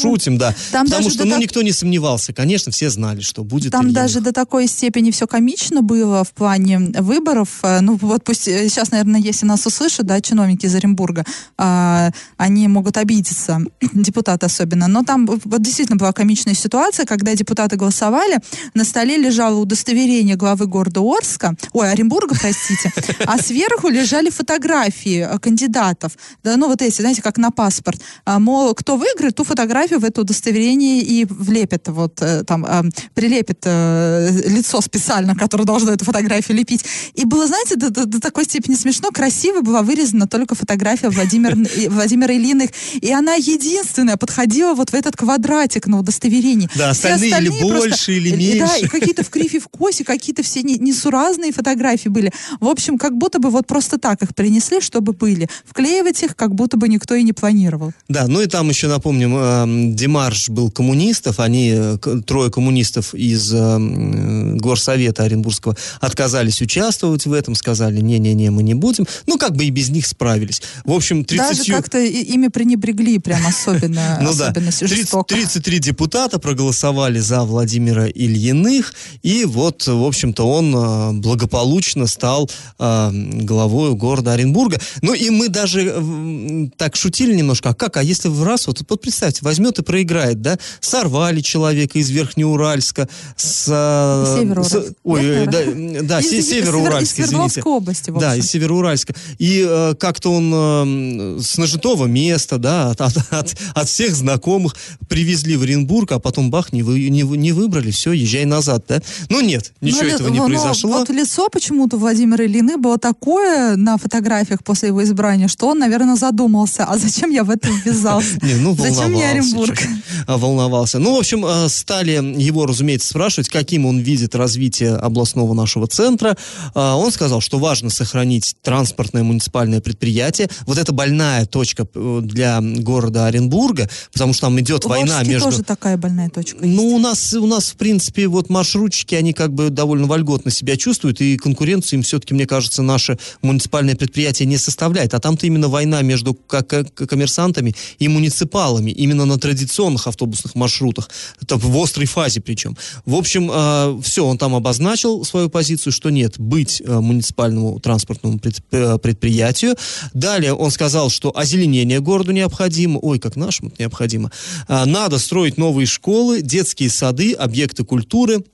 шутим, 0.00 0.38
да. 0.38 0.54
Там 0.70 0.86
Потому 0.86 1.10
что, 1.10 1.24
ну, 1.24 1.32
так- 1.32 1.40
никто 1.40 1.62
не 1.62 1.72
сомневался. 1.72 2.32
Конечно, 2.32 2.72
все 2.72 2.90
знали, 2.90 3.20
что 3.20 3.44
будет 3.44 3.72
Там 3.72 3.82
Ильиных. 3.86 3.94
даже 4.02 4.20
до 4.20 4.32
такой 4.32 4.66
степени 4.66 5.10
все 5.10 5.26
комично 5.26 5.82
было 5.82 6.24
в 6.24 6.32
плане 6.32 6.78
выборов. 6.78 7.48
Э, 7.62 7.80
Ну 7.80 7.98
вот 8.00 8.24
пусть 8.24 8.48
э, 8.48 8.68
сейчас, 8.68 8.90
наверное, 8.90 9.20
если 9.20 9.44
нас 9.46 9.66
услышат, 9.66 10.06
да, 10.06 10.20
чиновники 10.20 10.66
из 10.66 10.74
Оренбурга, 10.74 11.24
а, 11.58 12.10
они 12.36 12.68
могут 12.68 12.96
обидеться. 12.96 13.60
Депутаты 13.92 14.46
особенно, 14.46 14.88
но 14.88 15.02
там 15.02 15.26
вот 15.26 15.62
действительно 15.62 15.96
была 15.96 16.12
комичная 16.12 16.54
ситуация, 16.54 17.06
когда 17.06 17.34
депутаты 17.34 17.76
голосовали, 17.76 18.38
на 18.74 18.84
столе 18.84 19.16
лежало 19.16 19.58
удостоверение 19.58 20.36
главы 20.36 20.66
города 20.66 21.00
Орска, 21.00 21.54
ой, 21.72 21.90
Оренбурга, 21.90 22.34
простите, 22.38 22.92
а 23.26 23.38
сверху 23.38 23.88
лежали 23.88 24.30
фотографии 24.30 25.26
э, 25.28 25.38
кандидатов, 25.38 26.12
да, 26.42 26.56
ну 26.56 26.68
вот 26.68 26.82
эти, 26.82 27.00
знаете, 27.00 27.22
как 27.22 27.38
на 27.38 27.50
паспорт, 27.50 28.00
а, 28.24 28.38
мол, 28.38 28.74
кто 28.74 28.96
выиграет, 28.96 29.34
ту 29.34 29.44
фотографию 29.44 30.00
в 30.00 30.04
это 30.04 30.20
удостоверение 30.20 31.00
и 31.00 31.24
влепит, 31.24 31.88
вот 31.88 32.20
э, 32.22 32.44
там, 32.44 32.66
прилепит 33.14 33.60
э, 33.64 34.30
лицо 34.46 34.80
специально, 34.80 35.34
которое 35.34 35.64
должно 35.64 35.92
эту 35.92 36.04
фотографию 36.04 36.56
лепить. 36.56 36.84
И 37.14 37.24
было, 37.24 37.46
знаете, 37.46 37.76
до, 37.76 37.90
до, 37.90 38.06
до 38.06 38.20
такой 38.20 38.44
степени 38.44 38.74
смешно, 38.74 39.10
красиво 39.10 39.60
была 39.60 39.82
вырезана 39.82 40.26
только 40.26 40.54
фотография 40.54 41.08
Владимир, 41.08 41.56
Владимира 41.90 42.32
Ильиных, 42.34 42.70
и 43.00 43.12
она 43.12 43.34
единственная 43.34 43.71
подходила 44.18 44.74
вот 44.74 44.90
в 44.90 44.94
этот 44.94 45.16
квадратик 45.16 45.86
на 45.86 45.98
удостоверении. 45.98 46.68
Да, 46.76 46.90
остальные, 46.90 47.32
остальные 47.32 47.58
или 47.58 47.62
больше, 47.62 47.88
просто, 47.88 48.12
или 48.12 48.36
меньше. 48.36 48.58
Да, 48.58 48.76
и 48.76 48.86
какие-то 48.86 49.24
в 49.24 49.30
крифе 49.30 49.60
в 49.60 49.68
косе, 49.68 50.04
какие-то 50.04 50.42
все 50.42 50.62
не, 50.62 50.78
несуразные 50.78 51.52
фотографии 51.52 52.08
были. 52.08 52.32
В 52.60 52.66
общем, 52.66 52.98
как 52.98 53.16
будто 53.16 53.38
бы 53.38 53.50
вот 53.50 53.66
просто 53.66 53.98
так 53.98 54.22
их 54.22 54.34
принесли, 54.34 54.80
чтобы 54.80 55.12
были. 55.12 55.48
Вклеивать 55.64 56.22
их 56.22 56.36
как 56.36 56.54
будто 56.54 56.76
бы 56.76 56.88
никто 56.88 57.14
и 57.14 57.22
не 57.22 57.32
планировал. 57.32 57.92
Да, 58.08 58.26
ну 58.26 58.40
и 58.40 58.46
там 58.46 58.68
еще 58.68 58.88
напомним, 58.88 59.34
э, 59.36 59.94
Демарш 59.94 60.48
был 60.48 60.70
коммунистов, 60.70 61.40
они, 61.40 61.72
э, 61.74 61.98
трое 62.26 62.50
коммунистов 62.50 63.14
из 63.14 63.52
э, 63.52 64.56
Горсовета 64.56 65.24
Оренбургского 65.24 65.76
отказались 66.00 66.60
участвовать 66.60 67.26
в 67.26 67.32
этом, 67.32 67.54
сказали, 67.54 68.00
не-не-не, 68.00 68.50
мы 68.50 68.62
не 68.62 68.74
будем. 68.74 69.06
Ну, 69.26 69.38
как 69.38 69.56
бы 69.56 69.64
и 69.64 69.70
без 69.70 69.90
них 69.90 70.06
справились. 70.06 70.62
В 70.84 70.92
общем, 70.92 71.24
30... 71.24 71.58
Даже 71.58 71.72
как-то 71.72 71.98
ими 71.98 72.48
пренебрегли 72.48 73.18
прям 73.18 73.46
особенно, 73.62 74.18
ну, 74.22 74.30
особенно 74.30 74.70
да. 74.70 74.86
30, 74.86 75.26
33 75.26 75.78
депутата 75.78 76.38
проголосовали 76.38 77.18
за 77.20 77.42
Владимира 77.42 78.06
Ильиных, 78.06 78.94
и 79.22 79.44
вот, 79.44 79.86
в 79.86 80.04
общем-то, 80.04 80.46
он 80.46 80.74
э, 80.74 81.12
благополучно 81.20 82.06
стал 82.06 82.50
э, 82.78 83.10
главой 83.12 83.94
города 83.94 84.32
Оренбурга. 84.32 84.80
Ну 85.00 85.14
и 85.14 85.30
мы 85.30 85.48
даже 85.48 85.92
э, 85.94 86.68
так 86.76 86.96
шутили 86.96 87.34
немножко, 87.34 87.70
а 87.70 87.74
как, 87.74 87.96
а 87.96 88.02
если 88.02 88.28
в 88.28 88.42
раз, 88.42 88.66
вот, 88.66 88.82
вот 88.88 89.00
представьте, 89.00 89.40
возьмет 89.42 89.78
и 89.78 89.82
проиграет, 89.82 90.40
да, 90.42 90.58
сорвали 90.80 91.40
человека 91.40 91.98
из 91.98 92.10
Верхнеуральска, 92.10 93.08
с... 93.36 93.66
Э, 93.68 94.62
с 94.62 94.94
ой, 95.04 95.46
да, 95.46 95.58
да 96.02 96.20
из, 96.20 96.48
Североуральск, 96.48 97.18
из, 97.18 97.26
извините. 97.26 97.62
области, 97.62 98.10
в 98.10 98.18
Да, 98.18 98.36
из 98.36 98.50
Североуральска. 98.50 99.14
И 99.38 99.64
э, 99.66 99.94
как-то 99.98 100.32
он 100.32 100.52
э, 100.54 101.40
с 101.40 101.58
нажитого 101.58 102.06
места, 102.06 102.58
да, 102.58 102.90
от, 102.90 103.00
от, 103.00 103.16
от, 103.30 103.51
от 103.74 103.88
всех 103.88 104.14
знакомых 104.14 104.74
привезли 105.08 105.56
в 105.56 105.62
Оренбург, 105.62 106.12
а 106.12 106.18
потом 106.18 106.50
бах, 106.50 106.72
не, 106.72 106.82
вы, 106.82 107.08
не, 107.08 107.22
не 107.22 107.52
выбрали, 107.52 107.90
все, 107.90 108.12
езжай 108.12 108.44
назад, 108.44 108.84
да? 108.88 109.00
Ну 109.28 109.40
нет, 109.40 109.72
ничего 109.80 110.04
но, 110.04 110.08
этого 110.08 110.28
не 110.28 110.38
но, 110.38 110.46
произошло. 110.46 110.90
Вот 110.90 111.10
лицо 111.10 111.48
почему-то 111.48 111.96
Владимира 111.96 112.44
Ильины 112.44 112.76
было 112.76 112.98
такое 112.98 113.76
на 113.76 113.96
фотографиях 113.98 114.64
после 114.64 114.88
его 114.88 115.02
избрания, 115.02 115.48
что 115.48 115.68
он, 115.68 115.78
наверное, 115.78 116.16
задумался, 116.16 116.84
а 116.84 116.98
зачем 116.98 117.30
я 117.30 117.44
в 117.44 117.50
это 117.50 117.68
ввязался? 117.68 118.38
Не, 118.42 118.54
ну 118.54 118.74
Зачем 118.74 119.12
мне 119.12 119.28
Оренбург? 119.28 119.78
А, 120.26 120.36
волновался. 120.38 120.98
Ну, 120.98 121.14
в 121.14 121.18
общем, 121.18 121.44
а, 121.44 121.68
стали 121.68 122.12
его, 122.40 122.66
разумеется, 122.66 123.08
спрашивать, 123.08 123.48
каким 123.48 123.86
он 123.86 123.98
видит 123.98 124.34
развитие 124.34 124.94
областного 124.94 125.54
нашего 125.54 125.86
центра. 125.86 126.36
А, 126.74 126.96
он 126.96 127.12
сказал, 127.12 127.40
что 127.40 127.58
важно 127.58 127.90
сохранить 127.90 128.56
транспортное 128.62 129.22
муниципальное 129.22 129.80
предприятие. 129.80 130.48
Вот 130.66 130.78
это 130.78 130.92
больная 130.92 131.46
точка 131.46 131.86
э, 131.94 132.20
для 132.22 132.60
города 132.60 133.26
Оренбурга, 133.42 133.88
потому 134.12 134.32
что 134.32 134.42
там 134.42 134.60
идет 134.60 134.84
война 134.84 135.22
между... 135.24 135.50
тоже 135.50 135.62
такая 135.62 135.96
больная 135.96 136.30
точка 136.30 136.58
Ну, 136.60 136.94
у 136.94 136.98
нас, 136.98 137.32
у 137.34 137.46
нас, 137.46 137.70
в 137.70 137.76
принципе, 137.76 138.26
вот 138.28 138.48
маршрутчики, 138.48 139.14
они 139.14 139.32
как 139.32 139.52
бы 139.52 139.70
довольно 139.70 140.06
вольготно 140.06 140.50
себя 140.50 140.76
чувствуют, 140.76 141.20
и 141.20 141.36
конкуренцию 141.36 141.98
им 141.98 142.02
все-таки, 142.02 142.34
мне 142.34 142.46
кажется, 142.46 142.82
наше 142.82 143.18
муниципальное 143.42 143.96
предприятие 143.96 144.46
не 144.46 144.58
составляет. 144.58 145.14
А 145.14 145.20
там-то 145.20 145.46
именно 145.46 145.68
война 145.68 146.02
между 146.02 146.34
коммерсантами 146.34 147.74
и 147.98 148.08
муниципалами, 148.08 148.90
именно 148.90 149.24
на 149.24 149.38
традиционных 149.38 150.06
автобусных 150.06 150.54
маршрутах, 150.54 151.10
это 151.40 151.56
в 151.56 151.82
острой 151.82 152.06
фазе 152.06 152.40
причем. 152.40 152.76
В 153.04 153.14
общем, 153.14 153.50
э, 153.52 154.00
все, 154.02 154.24
он 154.24 154.38
там 154.38 154.54
обозначил 154.54 155.24
свою 155.24 155.48
позицию, 155.48 155.92
что 155.92 156.10
нет, 156.10 156.38
быть 156.38 156.82
э, 156.84 157.00
муниципальному 157.00 157.80
транспортному 157.80 158.40
э, 158.70 158.98
предприятию. 158.98 159.76
Далее 160.14 160.54
он 160.54 160.70
сказал, 160.70 161.10
что 161.10 161.36
озеленение 161.36 162.00
городу 162.00 162.32
необходимо, 162.32 162.98
ой, 162.98 163.18
как 163.22 163.36
нашему 163.36 163.72
необходимо. 163.78 164.30
Э, 164.68 164.84
надо 164.84 165.18
строить 165.18 165.56
новые 165.56 165.86
школы, 165.86 166.42
детские 166.42 166.90
сады, 166.90 167.32
объекты 167.32 167.84
культуры, 167.84 168.44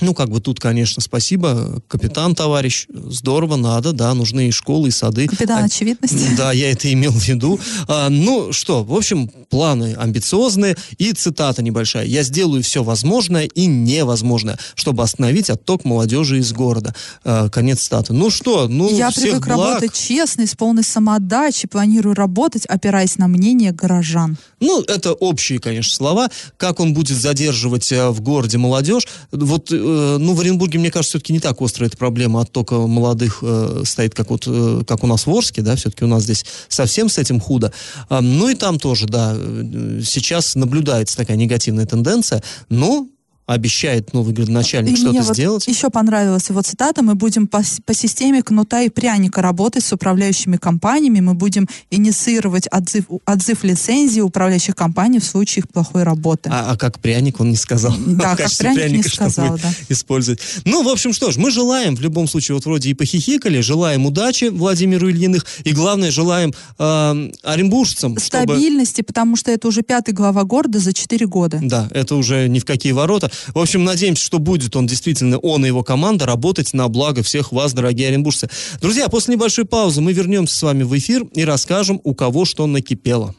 ну, 0.00 0.14
как 0.14 0.30
бы 0.30 0.40
тут, 0.40 0.60
конечно, 0.60 1.02
спасибо, 1.02 1.82
капитан, 1.88 2.34
товарищ, 2.34 2.86
здорово, 2.88 3.56
надо, 3.56 3.92
да, 3.92 4.12
нужны 4.14 4.48
и 4.48 4.50
школы, 4.50 4.88
и 4.88 4.90
сады. 4.90 5.26
Капитан 5.26 5.64
очевидность. 5.64 6.36
Да, 6.36 6.52
я 6.52 6.70
это 6.70 6.92
имел 6.92 7.12
в 7.12 7.26
виду. 7.26 7.58
А, 7.88 8.08
ну, 8.08 8.52
что, 8.52 8.82
в 8.82 8.94
общем, 8.94 9.28
планы 9.28 9.94
амбициозные 9.98 10.76
и 10.98 11.12
цитата 11.12 11.62
небольшая. 11.62 12.06
«Я 12.06 12.22
сделаю 12.22 12.62
все 12.62 12.82
возможное 12.82 13.44
и 13.44 13.66
невозможное, 13.66 14.58
чтобы 14.74 15.02
остановить 15.02 15.50
отток 15.50 15.84
молодежи 15.84 16.38
из 16.38 16.52
города». 16.52 16.94
А, 17.24 17.48
конец 17.48 17.80
цитаты. 17.80 18.12
Ну 18.12 18.30
что, 18.30 18.68
ну, 18.68 18.90
Я 18.90 19.10
всех 19.10 19.22
привык 19.22 19.46
благ. 19.46 19.58
работать 19.58 19.94
честно, 19.94 20.46
с 20.46 20.54
полной 20.54 20.84
самоотдачей, 20.84 21.68
планирую 21.68 22.14
работать, 22.14 22.66
опираясь 22.66 23.18
на 23.18 23.28
мнение 23.28 23.72
горожан. 23.72 24.36
Ну, 24.60 24.82
это 24.82 25.12
общие, 25.12 25.58
конечно, 25.58 25.94
слова. 25.94 26.28
Как 26.56 26.80
он 26.80 26.94
будет 26.94 27.16
задерживать 27.16 27.90
э, 27.92 28.08
в 28.10 28.20
городе 28.20 28.58
молодежь? 28.58 29.06
Вот 29.32 29.72
ну, 30.18 30.34
в 30.34 30.40
Оренбурге, 30.40 30.78
мне 30.78 30.90
кажется, 30.90 31.18
все-таки 31.18 31.32
не 31.32 31.40
так 31.40 31.60
острая 31.60 31.88
эта 31.88 31.96
проблема 31.96 32.42
оттока 32.42 32.76
молодых 32.76 33.38
э, 33.42 33.82
стоит, 33.84 34.14
как, 34.14 34.30
вот, 34.30 34.44
э, 34.46 34.82
как 34.86 35.04
у 35.04 35.06
нас 35.06 35.26
в 35.26 35.30
Орске, 35.30 35.62
да, 35.62 35.76
все-таки 35.76 36.04
у 36.04 36.08
нас 36.08 36.24
здесь 36.24 36.44
совсем 36.68 37.08
с 37.08 37.18
этим 37.18 37.40
худо. 37.40 37.72
Э, 38.08 38.20
ну 38.20 38.48
и 38.48 38.54
там 38.54 38.78
тоже, 38.78 39.06
да, 39.06 39.34
э, 39.34 40.00
сейчас 40.04 40.54
наблюдается 40.54 41.16
такая 41.16 41.36
негативная 41.36 41.86
тенденция, 41.86 42.42
но 42.68 43.06
обещает 43.54 44.12
новый 44.12 44.32
градоначальник 44.32 44.96
что-то 44.96 45.22
вот 45.22 45.34
сделать. 45.34 45.66
Еще 45.66 45.90
понравилась 45.90 46.48
его 46.48 46.62
цитата. 46.62 47.02
Мы 47.02 47.16
будем 47.16 47.48
по, 47.48 47.62
по 47.84 47.94
системе 47.94 48.42
кнута 48.42 48.82
и 48.82 48.88
пряника 48.88 49.42
работать 49.42 49.84
с 49.84 49.92
управляющими 49.92 50.56
компаниями. 50.56 51.20
Мы 51.20 51.34
будем 51.34 51.68
инициировать 51.90 52.68
отзыв, 52.70 53.06
отзыв 53.26 53.64
лицензии 53.64 54.20
управляющих 54.20 54.76
компаний 54.76 55.18
в 55.18 55.24
случае 55.24 55.64
их 55.64 55.68
плохой 55.68 56.04
работы. 56.04 56.48
А, 56.52 56.72
а 56.72 56.76
как 56.76 57.00
пряник 57.00 57.40
он 57.40 57.50
не 57.50 57.56
сказал. 57.56 57.94
Да, 58.06 58.36
как 58.36 58.50
пряник 58.56 59.04
не 59.04 59.10
сказал, 59.10 59.58
да. 59.60 59.72
Использовать. 59.88 60.40
Ну, 60.64 60.84
в 60.84 60.88
общем, 60.88 61.12
что 61.12 61.32
ж, 61.32 61.36
мы 61.36 61.50
желаем, 61.50 61.96
в 61.96 62.00
любом 62.00 62.28
случае, 62.28 62.54
вот 62.54 62.64
вроде 62.66 62.90
и 62.90 62.94
похихикали, 62.94 63.60
желаем 63.60 64.06
удачи 64.06 64.44
Владимиру 64.44 65.08
Ильиных, 65.08 65.44
и 65.64 65.72
главное, 65.72 66.12
желаем 66.12 66.54
э, 66.78 67.30
оренбуржцам. 67.42 68.16
Стабильности, 68.18 68.94
чтобы... 68.96 69.06
потому 69.08 69.36
что 69.36 69.50
это 69.50 69.66
уже 69.66 69.82
пятый 69.82 70.12
глава 70.12 70.44
города 70.44 70.78
за 70.78 70.92
четыре 70.92 71.26
года. 71.26 71.58
Да, 71.60 71.88
это 71.90 72.14
уже 72.14 72.48
ни 72.48 72.60
в 72.60 72.64
какие 72.64 72.92
ворота. 72.92 73.30
В 73.48 73.58
общем, 73.58 73.84
надеемся, 73.84 74.24
что 74.24 74.38
будет 74.38 74.76
он 74.76 74.86
действительно, 74.86 75.38
он 75.38 75.64
и 75.64 75.68
его 75.68 75.82
команда, 75.82 76.26
работать 76.26 76.72
на 76.72 76.88
благо 76.88 77.22
всех 77.22 77.52
вас, 77.52 77.72
дорогие 77.72 78.08
оренбуржцы. 78.08 78.48
Друзья, 78.80 79.08
после 79.08 79.34
небольшой 79.34 79.64
паузы 79.64 80.00
мы 80.00 80.12
вернемся 80.12 80.56
с 80.56 80.62
вами 80.62 80.82
в 80.82 80.96
эфир 80.96 81.24
и 81.34 81.44
расскажем, 81.44 82.00
у 82.04 82.14
кого 82.14 82.44
что 82.44 82.66
накипело. 82.66 83.34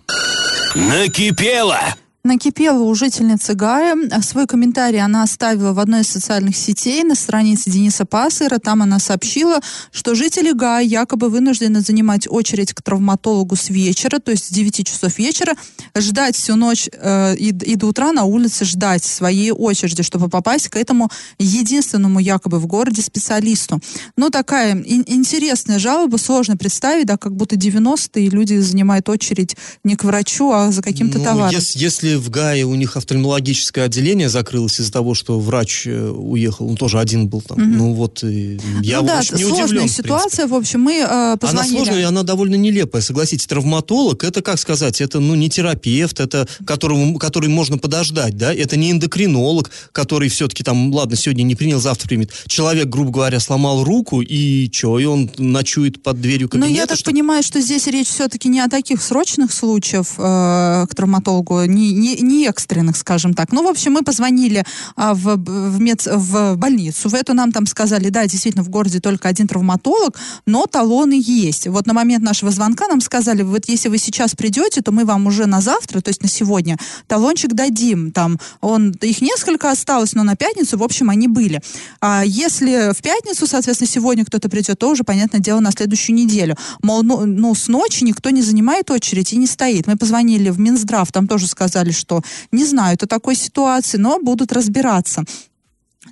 Накипело! 0.76 1.96
Накипела 2.24 2.84
у 2.84 2.94
жительницы 2.94 3.54
Гая. 3.54 3.96
Свой 4.22 4.46
комментарий 4.48 5.00
она 5.02 5.24
оставила 5.24 5.74
в 5.74 5.80
одной 5.80 6.02
из 6.02 6.08
социальных 6.08 6.56
сетей 6.56 7.04
на 7.04 7.16
странице 7.16 7.70
Дениса 7.70 8.06
Пассера. 8.06 8.60
Там 8.60 8.82
она 8.82 9.00
сообщила, 9.00 9.60
что 9.92 10.16
жители 10.16 10.52
Гая 10.52 10.84
якобы 10.84 11.30
вынуждены 11.30 11.82
занимать 11.82 12.28
очередь 12.30 12.74
к 12.74 12.82
травматологу 12.82 13.56
с 13.56 13.70
вечера, 13.70 14.20
то 14.20 14.32
есть 14.32 14.46
с 14.46 14.50
9 14.50 14.86
часов 14.86 15.18
вечера, 15.18 15.56
ждать 15.98 16.36
всю 16.36 16.56
ночь 16.56 16.90
э, 16.92 17.36
и, 17.36 17.50
и 17.50 17.76
до 17.76 17.88
утра 17.88 18.12
на 18.12 18.26
улице 18.26 18.66
ждать 18.66 19.04
своей 19.04 19.52
очереди, 19.52 20.04
чтобы 20.04 20.30
попасть 20.30 20.70
к 20.70 20.76
этому 20.76 21.10
единственному 21.40 22.20
якобы 22.20 22.60
в 22.60 22.68
городе 22.68 23.02
специалисту. 23.02 23.80
Ну, 24.16 24.30
такая 24.30 24.76
ин- 24.76 25.06
интересная 25.08 25.80
жалоба, 25.80 26.18
сложно 26.18 26.58
представить, 26.58 27.08
да, 27.08 27.18
как 27.18 27.36
будто 27.36 27.56
90-е 27.56 28.30
люди 28.30 28.60
занимают 28.60 29.10
очередь 29.10 29.56
не 29.84 29.96
к 29.96 30.04
врачу, 30.04 30.52
а 30.52 30.72
за 30.72 30.82
каким-то 30.82 31.18
ну, 31.18 31.24
товаром. 31.24 31.52
Если, 31.52 31.80
если 31.80 32.11
если 32.12 32.16
в 32.16 32.30
ГАИ 32.30 32.64
у 32.64 32.76
них 32.76 32.98
офтальмологическое 32.98 33.86
отделение 33.86 34.30
закрылось 34.30 34.80
из-за 34.80 34.92
того, 34.92 35.14
что 35.14 35.40
врач 35.40 35.84
э, 35.88 36.10
уехал, 36.10 36.68
он 36.70 36.76
тоже 36.78 37.00
один 37.00 37.28
был 37.28 37.42
там, 37.42 37.60
Мгм. 37.60 37.78
ну 37.78 37.94
вот, 37.94 38.24
э, 38.24 38.58
я 38.82 39.02
ну 39.02 39.08
да, 39.08 39.20
очень 39.20 39.36
не 39.36 39.44
сложная 39.44 39.66
удивлен, 39.66 39.88
в 39.88 39.92
ситуация. 39.92 40.48
В, 40.48 40.54
общем, 40.54 40.82
мы 40.82 40.94
э, 40.94 41.04
Она 41.04 41.38
позвонили. 41.38 41.76
сложная, 41.76 42.00
и 42.00 42.04
она 42.04 42.24
довольно 42.24 42.56
нелепая, 42.56 43.02
согласитесь. 43.02 43.46
Травматолог, 43.48 44.24
это, 44.24 44.42
как 44.42 44.60
сказать, 44.60 45.02
это, 45.02 45.20
ну, 45.20 45.36
не 45.36 45.50
терапевт, 45.50 46.20
это, 46.20 46.48
которому, 46.66 47.18
который 47.18 47.50
можно 47.50 47.78
подождать, 47.78 48.38
да, 48.38 48.54
это 48.54 48.78
не 48.78 48.92
эндокринолог, 48.92 49.70
который 49.92 50.30
все-таки 50.30 50.64
там, 50.64 50.94
ладно, 50.94 51.16
сегодня 51.16 51.44
не 51.44 51.56
принял, 51.56 51.80
завтра 51.80 52.08
примет. 52.08 52.32
Человек, 52.48 52.88
грубо 52.88 53.12
говоря, 53.12 53.40
сломал 53.40 53.84
руку, 53.84 54.22
и 54.22 54.70
что, 54.72 55.00
и 55.00 55.06
он 55.06 55.30
ночует 55.38 56.04
под 56.04 56.22
дверью 56.22 56.50
кабинета, 56.50 56.74
я 56.74 56.86
так 56.88 56.98
что- 56.98 57.12
понимаю, 57.12 57.44
что 57.44 57.60
здесь 57.62 57.88
речь 57.88 58.08
все-таки 58.08 58.50
не 58.50 58.60
о 58.60 58.68
таких 58.70 59.02
срочных 59.02 59.54
случаях 59.54 60.08
э, 60.18 60.86
к 60.90 60.96
травматологу, 60.96 61.66
не, 61.66 61.92
не, 62.02 62.16
не 62.22 62.48
экстренных, 62.48 62.98
скажем 62.98 63.34
так. 63.34 63.52
Ну, 63.52 63.64
в 63.64 63.68
общем, 63.68 63.94
мы 63.94 64.02
позвонили 64.02 64.66
а, 64.96 65.14
в, 65.14 65.36
в, 65.36 65.80
мед, 65.80 66.06
в 66.06 66.56
больницу. 66.56 67.10
В 67.10 67.14
эту 67.14 67.34
нам 67.34 67.52
там 67.52 67.66
сказали, 67.66 68.10
да, 68.10 68.26
действительно, 68.26 68.64
в 68.64 68.70
городе 68.70 69.00
только 69.00 69.30
один 69.30 69.48
травматолог, 69.48 70.18
но 70.46 70.66
талоны 70.66 71.22
есть. 71.24 71.68
Вот 71.68 71.86
на 71.86 71.94
момент 71.94 72.24
нашего 72.24 72.52
звонка 72.52 72.88
нам 72.88 73.02
сказали, 73.02 73.44
вот 73.44 73.70
если 73.70 73.90
вы 73.90 73.98
сейчас 73.98 74.36
придете, 74.36 74.82
то 74.82 74.92
мы 74.92 75.06
вам 75.06 75.28
уже 75.28 75.46
на 75.46 75.62
завтра, 75.62 76.02
то 76.02 76.10
есть 76.10 76.24
на 76.24 76.30
сегодня, 76.30 76.78
талончик 77.08 77.54
дадим. 77.54 78.12
Там 78.12 78.40
он, 78.62 78.92
их 79.02 79.22
несколько 79.22 79.72
осталось, 79.72 80.14
но 80.14 80.24
на 80.24 80.36
пятницу, 80.36 80.78
в 80.78 80.84
общем, 80.84 81.10
они 81.10 81.28
были. 81.28 81.62
А 82.02 82.24
если 82.26 82.94
в 82.94 83.02
пятницу, 83.02 83.48
соответственно, 83.48 83.90
сегодня 83.90 84.26
кто-то 84.26 84.50
придет, 84.50 84.80
то 84.80 84.90
уже, 84.90 85.04
понятное 85.04 85.40
дело, 85.40 85.60
на 85.60 85.72
следующую 85.72 86.16
неделю. 86.16 86.56
Мол, 86.82 87.04
ну, 87.04 87.26
ну, 87.26 87.54
с 87.54 87.68
ночи 87.68 88.04
никто 88.04 88.30
не 88.32 88.42
занимает 88.42 88.90
очередь 88.90 89.34
и 89.34 89.38
не 89.38 89.48
стоит. 89.48 89.88
Мы 89.88 89.98
позвонили 89.98 90.50
в 90.50 90.60
Минздрав, 90.60 91.12
там 91.12 91.28
тоже 91.28 91.48
сказали, 91.48 91.91
что 91.92 92.22
не 92.52 92.66
знают 92.66 93.04
о 93.04 93.08
такой 93.08 93.36
ситуации, 93.36 93.98
но 93.98 94.20
будут 94.20 94.52
разбираться. 94.52 95.24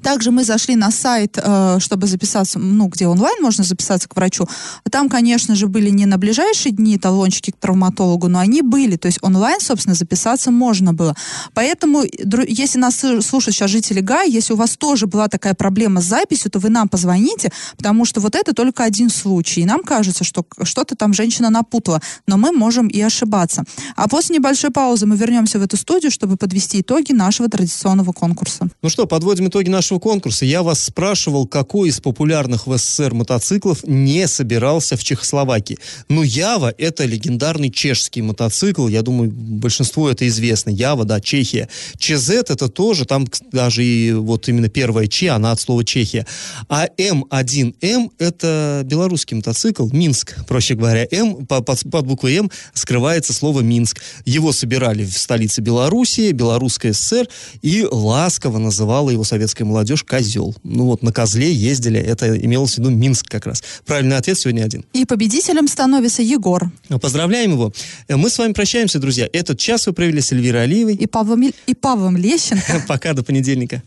Также 0.04 0.30
мы 0.30 0.44
зашли 0.44 0.76
на 0.76 0.92
сайт, 0.92 1.38
э, 1.42 1.80
чтобы 1.80 2.06
записаться, 2.06 2.60
ну, 2.60 2.88
где 2.88 3.08
онлайн 3.08 3.42
можно 3.42 3.64
записаться 3.64 4.08
к 4.08 4.16
врачу. 4.16 4.48
Там, 4.92 5.10
конечно 5.10 5.56
же, 5.56 5.68
были 5.68 5.90
не 5.90 6.06
на 6.06 6.20
ближайшие 6.20 6.72
дни 6.72 6.98
талончики 7.00 7.50
к 7.52 7.58
травматологу, 7.58 8.28
но 8.28 8.38
они 8.38 8.62
были. 8.62 8.98
То 8.98 9.08
есть 9.08 9.18
онлайн, 9.24 9.60
собственно, 9.60 9.96
записаться 9.96 10.52
можно 10.52 10.94
было. 10.94 11.16
Поэтому, 11.56 12.04
если 12.48 12.78
нас 12.78 12.98
слушают 12.98 13.56
сейчас 13.56 13.72
жители 13.72 14.00
ГА, 14.02 14.24
если 14.24 14.54
у 14.54 14.58
вас 14.58 14.78
тоже 14.78 15.08
была 15.08 15.28
такая 15.28 15.56
проблема 15.56 16.02
с 16.02 16.06
записью, 16.06 16.52
то 16.52 16.60
вы 16.60 16.70
нам 16.70 16.88
позвоните, 16.88 17.52
потому 17.76 18.06
что 18.06 18.22
вот 18.22 18.36
это 18.36 18.54
только 18.54 18.84
один 18.84 19.10
случай. 19.10 19.62
И 19.62 19.66
нам 19.66 19.84
кажется, 19.84 20.24
что 20.24 20.46
что-то 20.64 20.96
там 20.96 21.14
женщина 21.14 21.50
напутала, 21.50 22.00
но 22.28 22.38
мы 22.38 22.52
можем 22.52 22.88
и 22.88 23.02
ошибаться. 23.02 23.64
А 23.96 24.08
после 24.08 24.36
небольшой 24.36 24.70
паузы 24.70 25.08
мы 25.08 25.18
вернемся 25.18 25.58
в 25.58 25.64
эту 25.64 25.78
студию, 25.78 26.12
чтобы 26.12 26.38
подвести 26.38 26.82
итоги 26.82 27.12
нашего 27.12 27.50
традиционного 27.50 28.14
конкурса. 28.14 28.68
Ну 28.84 28.90
что, 28.90 29.08
подводим 29.08 29.48
итоги 29.48 29.70
нашего 29.70 29.79
конкурса. 29.82 30.46
Я 30.46 30.64
вас 30.64 30.84
спрашивал, 30.84 31.48
какой 31.48 31.90
из 31.90 32.00
популярных 32.00 32.68
в 32.68 32.78
СССР 32.78 33.14
мотоциклов 33.14 33.86
не 33.86 34.28
собирался 34.28 34.98
в 34.98 35.04
Чехословакии. 35.04 35.78
Ну, 36.10 36.24
Ява— 36.24 36.74
это 36.78 37.06
легендарный 37.06 37.70
чешский 37.70 38.22
мотоцикл. 38.22 38.88
Я 38.88 39.02
думаю, 39.02 39.32
большинству 39.32 40.08
это 40.08 40.28
известно. 40.28 40.70
Ява, 40.70 41.06
да, 41.06 41.22
Чехия. 41.22 41.70
ЧЗ— 41.98 42.30
это 42.50 42.68
тоже, 42.68 43.06
там 43.06 43.26
даже 43.52 43.84
и 43.84 44.12
вот 44.12 44.48
именно 44.50 44.70
первая 44.70 45.08
Ч, 45.08 45.30
она 45.30 45.52
от 45.52 45.62
слова 45.62 45.84
Чехия. 45.86 46.26
А 46.68 46.88
М1М— 46.98 48.12
это 48.20 48.82
белорусский 48.86 49.38
мотоцикл, 49.38 49.88
Минск, 49.92 50.36
проще 50.48 50.76
говоря. 50.76 51.08
М, 51.12 51.46
по- 51.46 51.62
под, 51.62 51.80
под 51.90 52.06
буквой 52.06 52.36
М 52.36 52.52
скрывается 52.74 53.34
слово 53.34 53.62
Минск. 53.62 54.02
Его 54.26 54.52
собирали 54.52 55.06
в 55.06 55.18
столице 55.18 55.62
Белоруссии, 55.62 56.32
Белорусская 56.32 56.94
ССР, 56.94 57.28
и 57.62 57.86
ласково 57.90 58.58
называла 58.58 59.10
его 59.10 59.24
советская 59.24 59.66
молодежь 59.70 60.04
козел. 60.04 60.56
Ну 60.64 60.86
вот 60.86 61.02
на 61.04 61.12
козле 61.14 61.52
ездили, 61.54 62.00
это 62.00 62.38
имелось 62.38 62.76
в 62.76 62.78
виду 62.80 62.90
Минск 62.90 63.28
как 63.30 63.46
раз. 63.46 63.64
Правильный 63.86 64.18
ответ 64.18 64.38
сегодня 64.38 64.64
один. 64.64 64.84
И 64.94 65.06
победителем 65.06 65.68
становится 65.68 66.22
Егор. 66.22 66.72
Поздравляем 67.02 67.52
его. 67.52 67.72
Э, 68.08 68.16
Мы 68.18 68.30
с 68.30 68.38
вами 68.38 68.54
прощаемся, 68.54 69.00
друзья. 69.00 69.28
Этот 69.32 69.60
час 69.60 69.88
вы 69.88 69.94
провели 69.94 70.22
с 70.22 70.32
Эльвирой 70.32 70.64
Алиевой. 70.64 70.96
и 70.96 71.06
Павлом, 71.08 71.44
и 71.68 71.74
Павлом 71.74 72.18
Лещенко. 72.18 72.84
Пока, 72.88 73.14
до 73.14 73.24
понедельника. 73.24 73.82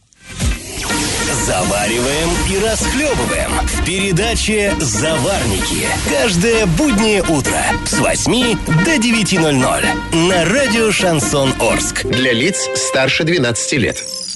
Завариваем 1.47 2.29
и 2.53 2.64
расхлебываем 2.64 3.51
в 3.66 3.85
передаче 3.85 4.75
«Заварники». 4.81 5.87
Каждое 6.09 6.66
буднее 6.66 7.23
утро 7.23 7.61
с 7.85 7.99
8 7.99 8.57
до 8.85 8.97
9.00 8.97 10.27
на 10.29 10.45
радио 10.45 10.92
«Шансон 10.92 11.53
Орск». 11.59 12.05
Для 12.05 12.33
лиц 12.33 12.68
старше 12.77 13.25
12 13.25 13.73
лет. 13.73 14.05